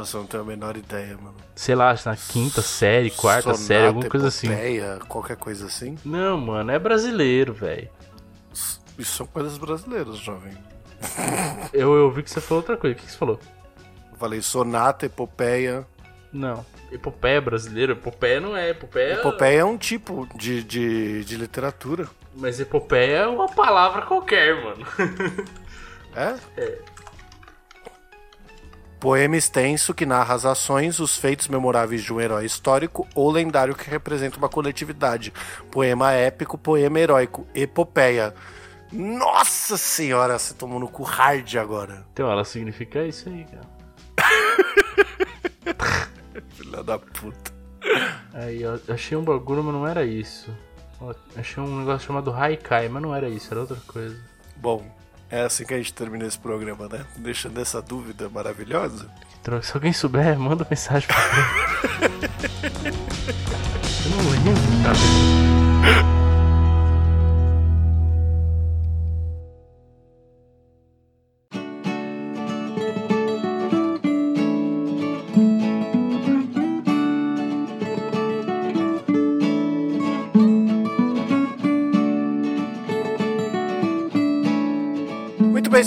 Nossa, 0.00 0.16
eu 0.16 0.20
não 0.22 0.26
tenho 0.26 0.42
a 0.42 0.46
menor 0.46 0.78
ideia, 0.78 1.14
mano. 1.18 1.36
Sei 1.54 1.74
lá, 1.74 1.94
na 2.06 2.16
quinta 2.16 2.62
série, 2.62 3.10
quarta 3.10 3.42
Sonata, 3.52 3.62
série, 3.62 3.86
alguma 3.88 4.08
coisa 4.08 4.28
assim. 4.28 4.46
epopeia, 4.46 4.98
qualquer 5.06 5.36
coisa 5.36 5.66
assim. 5.66 5.98
Não, 6.02 6.38
mano, 6.38 6.70
é 6.70 6.78
brasileiro, 6.78 7.52
velho. 7.52 7.90
Isso 8.98 9.16
são 9.18 9.26
coisas 9.26 9.58
brasileiras, 9.58 10.16
jovem. 10.16 10.56
Eu, 11.74 11.94
eu 11.94 12.10
vi 12.10 12.22
que 12.22 12.30
você 12.30 12.40
falou 12.40 12.62
outra 12.62 12.78
coisa. 12.78 12.96
O 12.96 12.98
que, 12.98 13.04
que 13.04 13.12
você 13.12 13.18
falou? 13.18 13.38
Eu 14.10 14.16
falei 14.16 14.40
sonata, 14.40 15.04
epopeia. 15.04 15.86
Não. 16.32 16.64
Epopeia 16.90 17.36
é 17.36 17.40
brasileiro? 17.40 17.92
Epopeia 17.92 18.40
não 18.40 18.56
é. 18.56 18.70
Epopeia... 18.70 19.14
Epopeia 19.14 19.60
é 19.60 19.64
um 19.64 19.76
tipo 19.76 20.26
de, 20.34 20.64
de, 20.64 21.24
de 21.26 21.36
literatura. 21.36 22.08
Mas 22.34 22.58
epopeia 22.58 23.18
é 23.18 23.26
uma 23.26 23.48
palavra 23.48 24.02
qualquer, 24.02 24.64
mano. 24.64 24.86
É? 26.14 26.34
É. 26.56 26.78
Poema 29.00 29.34
extenso 29.34 29.94
que 29.94 30.04
narra 30.04 30.34
as 30.34 30.44
ações, 30.44 31.00
os 31.00 31.16
feitos 31.16 31.48
memoráveis 31.48 32.02
de 32.02 32.12
um 32.12 32.20
herói 32.20 32.44
histórico 32.44 33.08
ou 33.14 33.30
lendário 33.30 33.74
que 33.74 33.88
representa 33.88 34.36
uma 34.36 34.48
coletividade. 34.48 35.32
Poema 35.70 36.12
épico, 36.12 36.58
poema 36.58 37.00
heróico, 37.00 37.46
epopeia. 37.54 38.34
Nossa 38.92 39.78
senhora, 39.78 40.38
você 40.38 40.52
tomou 40.52 40.78
no 40.78 40.86
cu 40.86 41.02
hard 41.02 41.56
agora. 41.56 42.04
Então 42.12 42.30
ela 42.30 42.44
significa 42.44 43.02
isso 43.02 43.30
aí, 43.30 43.46
cara. 43.46 43.70
Filha 46.50 46.82
da 46.82 46.98
puta. 46.98 47.52
Aí 48.34 48.60
eu 48.60 48.78
achei 48.88 49.16
um 49.16 49.24
bagulho, 49.24 49.64
mas 49.64 49.72
não 49.72 49.86
era 49.86 50.04
isso. 50.04 50.54
Ó, 51.00 51.14
Achei 51.36 51.62
um 51.62 51.78
negócio 51.78 52.06
chamado 52.06 52.30
Haikai, 52.32 52.90
mas 52.90 53.02
não 53.02 53.14
era 53.14 53.30
isso, 53.30 53.48
era 53.50 53.60
outra 53.60 53.78
coisa. 53.86 54.20
Bom, 54.56 54.84
é 55.30 55.42
assim 55.42 55.64
que 55.64 55.74
a 55.74 55.76
gente 55.76 55.92
termina 55.92 56.26
esse 56.26 56.38
programa, 56.38 56.88
né? 56.88 57.04
Deixando 57.16 57.60
essa 57.60 57.80
dúvida 57.80 58.28
maravilhosa. 58.28 59.06
Se 59.62 59.72
alguém 59.74 59.92
souber, 59.92 60.38
manda 60.38 60.66
mensagem 60.68 61.08
pra 61.08 61.16
mim. 61.18 61.42
Eu 64.04 64.10
não 64.10 64.30
lembro. 64.30 64.52
Muito 64.52 66.19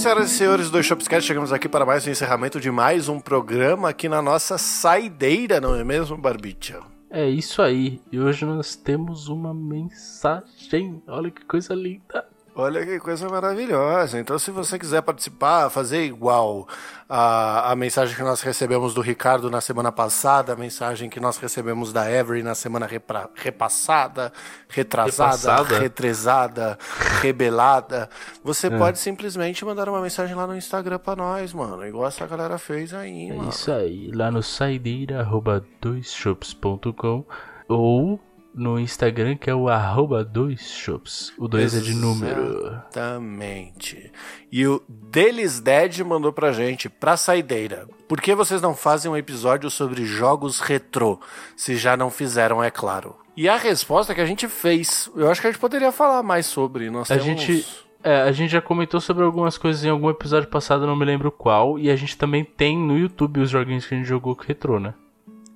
senhoras 0.03 0.31
e 0.31 0.35
senhores 0.35 0.69
do 0.69 0.83
Shopscast, 0.83 1.25
chegamos 1.25 1.53
aqui 1.53 1.69
para 1.69 1.85
mais 1.85 2.05
um 2.05 2.11
encerramento 2.11 2.59
de 2.59 2.69
mais 2.69 3.07
um 3.07 3.21
programa 3.21 3.87
aqui 3.87 4.09
na 4.09 4.21
nossa 4.21 4.57
saideira, 4.57 5.61
não 5.61 5.75
é 5.75 5.83
mesmo, 5.85 6.17
Barbicha? 6.17 6.81
É 7.09 7.29
isso 7.29 7.61
aí. 7.61 8.01
E 8.11 8.19
hoje 8.19 8.43
nós 8.43 8.75
temos 8.75 9.29
uma 9.29 9.53
mensagem. 9.53 11.01
Olha 11.07 11.31
que 11.31 11.45
coisa 11.45 11.73
linda. 11.73 12.27
Olha 12.55 12.85
que 12.85 12.99
coisa 12.99 13.27
maravilhosa. 13.27 14.19
Então, 14.19 14.37
se 14.37 14.51
você 14.51 14.77
quiser 14.77 15.01
participar, 15.01 15.71
fazer 15.71 16.03
igual 16.05 16.67
a, 17.09 17.71
a 17.71 17.75
mensagem 17.75 18.15
que 18.15 18.21
nós 18.21 18.41
recebemos 18.41 18.93
do 18.93 19.01
Ricardo 19.01 19.49
na 19.49 19.59
semana 19.59 19.91
passada, 19.91 20.53
a 20.53 20.55
mensagem 20.55 21.09
que 21.09 21.19
nós 21.19 21.37
recebemos 21.37 21.91
da 21.91 22.03
Avery 22.03 22.43
na 22.43 22.53
semana 22.53 22.85
repra- 22.85 23.27
repassada, 23.33 24.31
retrasada, 24.69 25.31
Repassada? 25.33 25.79
retrezada, 25.79 26.77
rebelada, 27.21 28.07
você 28.43 28.69
pode 28.69 28.99
simplesmente 28.99 29.65
mandar 29.65 29.89
uma 29.89 29.99
mensagem 30.01 30.35
lá 30.35 30.45
no 30.45 30.55
Instagram 30.55 30.99
pra 30.99 31.15
nós, 31.15 31.53
mano. 31.53 31.83
Igual 31.85 32.07
essa 32.07 32.27
galera 32.27 32.59
fez 32.59 32.93
aí, 32.93 33.29
É 33.31 33.33
mano. 33.33 33.49
isso 33.49 33.71
aí. 33.71 34.11
Lá 34.13 34.29
no 34.29 34.43
saideira, 34.43 35.21
arroba 35.21 35.65
doisshops.com 35.81 37.25
ou 37.67 38.19
no 38.53 38.79
Instagram 38.79 39.35
que 39.35 39.49
é 39.49 39.55
o 39.55 39.67
arroba 39.67 40.23
doisshops. 40.23 41.33
O 41.37 41.47
dois 41.47 41.75
é 41.75 41.79
de 41.79 41.93
número. 41.93 42.67
Exatamente. 42.67 44.11
E 44.51 44.67
o 44.67 44.81
Delis 44.87 45.59
Dead 45.59 45.99
mandou 46.01 46.31
pra 46.31 46.51
gente, 46.51 46.89
pra 46.89 47.17
saideira. 47.17 47.87
Por 48.07 48.21
que 48.21 48.35
vocês 48.35 48.61
não 48.61 48.75
fazem 48.75 49.09
um 49.11 49.17
episódio 49.17 49.69
sobre 49.69 50.05
jogos 50.05 50.59
retrô? 50.59 51.19
Se 51.55 51.75
já 51.75 51.97
não 51.97 52.09
fizeram, 52.09 52.63
é 52.63 52.69
claro. 52.69 53.15
E 53.35 53.49
a 53.49 53.57
resposta 53.57 54.13
que 54.13 54.21
a 54.21 54.25
gente 54.25 54.47
fez. 54.47 55.09
Eu 55.15 55.29
acho 55.31 55.41
que 55.41 55.47
a 55.47 55.51
gente 55.51 55.59
poderia 55.59 55.91
falar 55.91 56.21
mais 56.21 56.45
sobre. 56.45 56.89
Nós 56.91 57.09
A 57.09 57.17
temos... 57.17 57.25
gente, 57.41 57.65
é, 58.03 58.21
a 58.21 58.31
gente 58.31 58.51
já 58.51 58.61
comentou 58.61 59.01
sobre 59.01 59.23
algumas 59.23 59.57
coisas 59.57 59.83
em 59.83 59.89
algum 59.89 60.09
episódio 60.09 60.47
passado, 60.49 60.85
não 60.85 60.95
me 60.95 61.05
lembro 61.05 61.31
qual. 61.31 61.79
E 61.79 61.89
a 61.89 61.95
gente 61.95 62.15
também 62.15 62.43
tem 62.43 62.77
no 62.77 62.97
YouTube 62.97 63.41
os 63.41 63.49
joguinhos 63.49 63.87
que 63.87 63.95
a 63.95 63.97
gente 63.97 64.07
jogou 64.07 64.35
com 64.35 64.43
retrô, 64.43 64.79
né? 64.79 64.93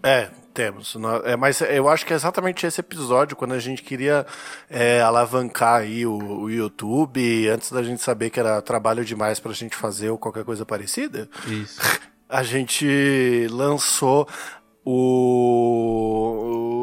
É, 0.02 0.30
temos. 0.58 0.98
É, 1.24 1.36
mas 1.36 1.62
eu 1.62 1.88
acho 1.88 2.04
que 2.04 2.12
é 2.12 2.16
exatamente 2.16 2.66
esse 2.66 2.82
episódio, 2.82 3.38
quando 3.38 3.54
a 3.54 3.60
gente 3.60 3.84
queria 3.84 4.26
é, 4.68 5.00
alavancar 5.02 5.82
aí 5.82 6.04
o, 6.04 6.18
o 6.18 6.50
YouTube, 6.50 7.48
antes 7.48 7.72
da 7.72 7.84
gente 7.84 8.02
saber 8.02 8.32
que 8.32 8.40
era 8.40 8.60
trabalho 8.60 9.06
demais 9.06 9.40
pra 9.40 9.54
gente 9.54 9.76
fazer 9.76 10.10
ou 10.10 10.18
qualquer 10.18 10.44
coisa 10.44 10.66
parecida. 10.66 11.30
Isso. 11.46 11.80
a 12.28 12.42
gente 12.42 13.48
lançou 13.52 14.28
o. 14.84 16.77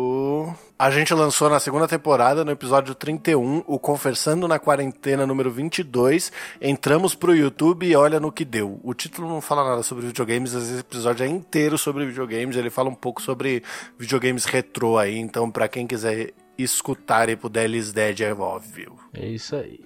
A 0.76 0.90
gente 0.90 1.14
lançou 1.14 1.48
na 1.48 1.60
segunda 1.60 1.86
temporada, 1.86 2.44
no 2.44 2.50
episódio 2.50 2.96
31, 2.96 3.62
o 3.64 3.78
Conversando 3.78 4.48
na 4.48 4.58
Quarentena 4.58 5.24
número 5.24 5.48
22. 5.48 6.32
Entramos 6.60 7.14
pro 7.14 7.34
YouTube 7.34 7.86
e 7.86 7.94
olha 7.94 8.18
no 8.18 8.32
que 8.32 8.44
deu. 8.44 8.80
O 8.82 8.92
título 8.92 9.28
não 9.28 9.40
fala 9.40 9.62
nada 9.62 9.84
sobre 9.84 10.08
videogames, 10.08 10.52
esse 10.52 10.80
episódio 10.80 11.24
é 11.24 11.28
inteiro 11.28 11.78
sobre 11.78 12.04
videogames. 12.04 12.56
Ele 12.56 12.70
fala 12.70 12.88
um 12.88 12.94
pouco 12.94 13.22
sobre 13.22 13.62
videogames 13.96 14.46
retrô 14.46 14.98
aí, 14.98 15.16
então 15.16 15.48
pra 15.48 15.68
quem 15.68 15.86
quiser 15.86 16.32
escutar 16.58 17.28
e 17.28 17.36
puder, 17.36 17.66
Elis 17.66 17.92
Dead 17.92 18.22
é 18.22 18.34
óbvio. 18.34 18.96
É 19.12 19.26
isso 19.28 19.54
aí. 19.54 19.78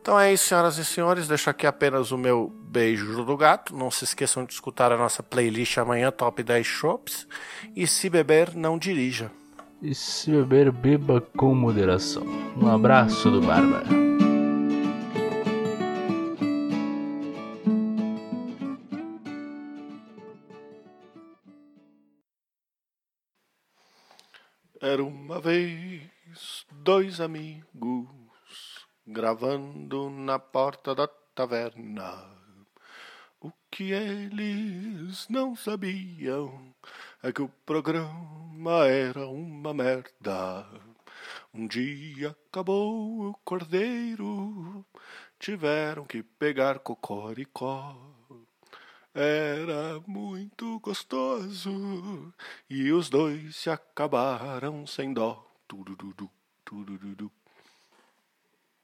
Então 0.00 0.18
é 0.18 0.32
isso, 0.32 0.46
senhoras 0.46 0.78
e 0.78 0.86
senhores. 0.86 1.28
Deixo 1.28 1.50
aqui 1.50 1.66
apenas 1.66 2.10
o 2.12 2.16
meu 2.16 2.50
beijo 2.64 3.22
do 3.22 3.36
gato. 3.36 3.76
Não 3.76 3.90
se 3.90 4.04
esqueçam 4.04 4.46
de 4.46 4.54
escutar 4.54 4.90
a 4.90 4.96
nossa 4.96 5.22
playlist 5.22 5.76
amanhã, 5.76 6.10
Top 6.10 6.42
10 6.42 6.66
Shops. 6.66 7.28
E 7.76 7.86
se 7.86 8.08
beber, 8.08 8.56
não 8.56 8.78
dirija. 8.78 9.30
E 9.84 9.96
se 9.96 10.30
beber, 10.30 10.70
beba 10.70 11.20
com 11.20 11.56
moderação. 11.56 12.22
Um 12.56 12.68
abraço 12.68 13.28
do 13.28 13.40
Bárbara. 13.40 13.84
Era 24.80 25.02
uma 25.02 25.40
vez 25.40 26.64
dois 26.70 27.20
amigos 27.20 28.06
gravando 29.04 30.08
na 30.10 30.38
porta 30.38 30.94
da 30.94 31.08
taverna. 31.34 32.30
O 33.40 33.50
que 33.68 33.90
eles 33.90 35.26
não 35.28 35.56
sabiam 35.56 36.72
é 37.22 37.32
que 37.32 37.40
o 37.40 37.48
programa 37.64 38.86
era 38.88 39.26
uma 39.28 39.72
merda. 39.72 40.66
Um 41.54 41.68
dia 41.68 42.36
acabou 42.48 43.28
o 43.28 43.34
cordeiro, 43.44 44.84
tiveram 45.38 46.04
que 46.04 46.22
pegar 46.22 46.80
cocoricó. 46.80 47.96
Era 49.14 50.00
muito 50.06 50.80
gostoso 50.80 52.34
e 52.68 52.90
os 52.90 53.08
dois 53.08 53.54
se 53.56 53.70
acabaram 53.70 54.84
sem 54.86 55.12
dó. 55.12 55.46
Tururudu, 55.68 56.28
tururudu. 56.64 57.30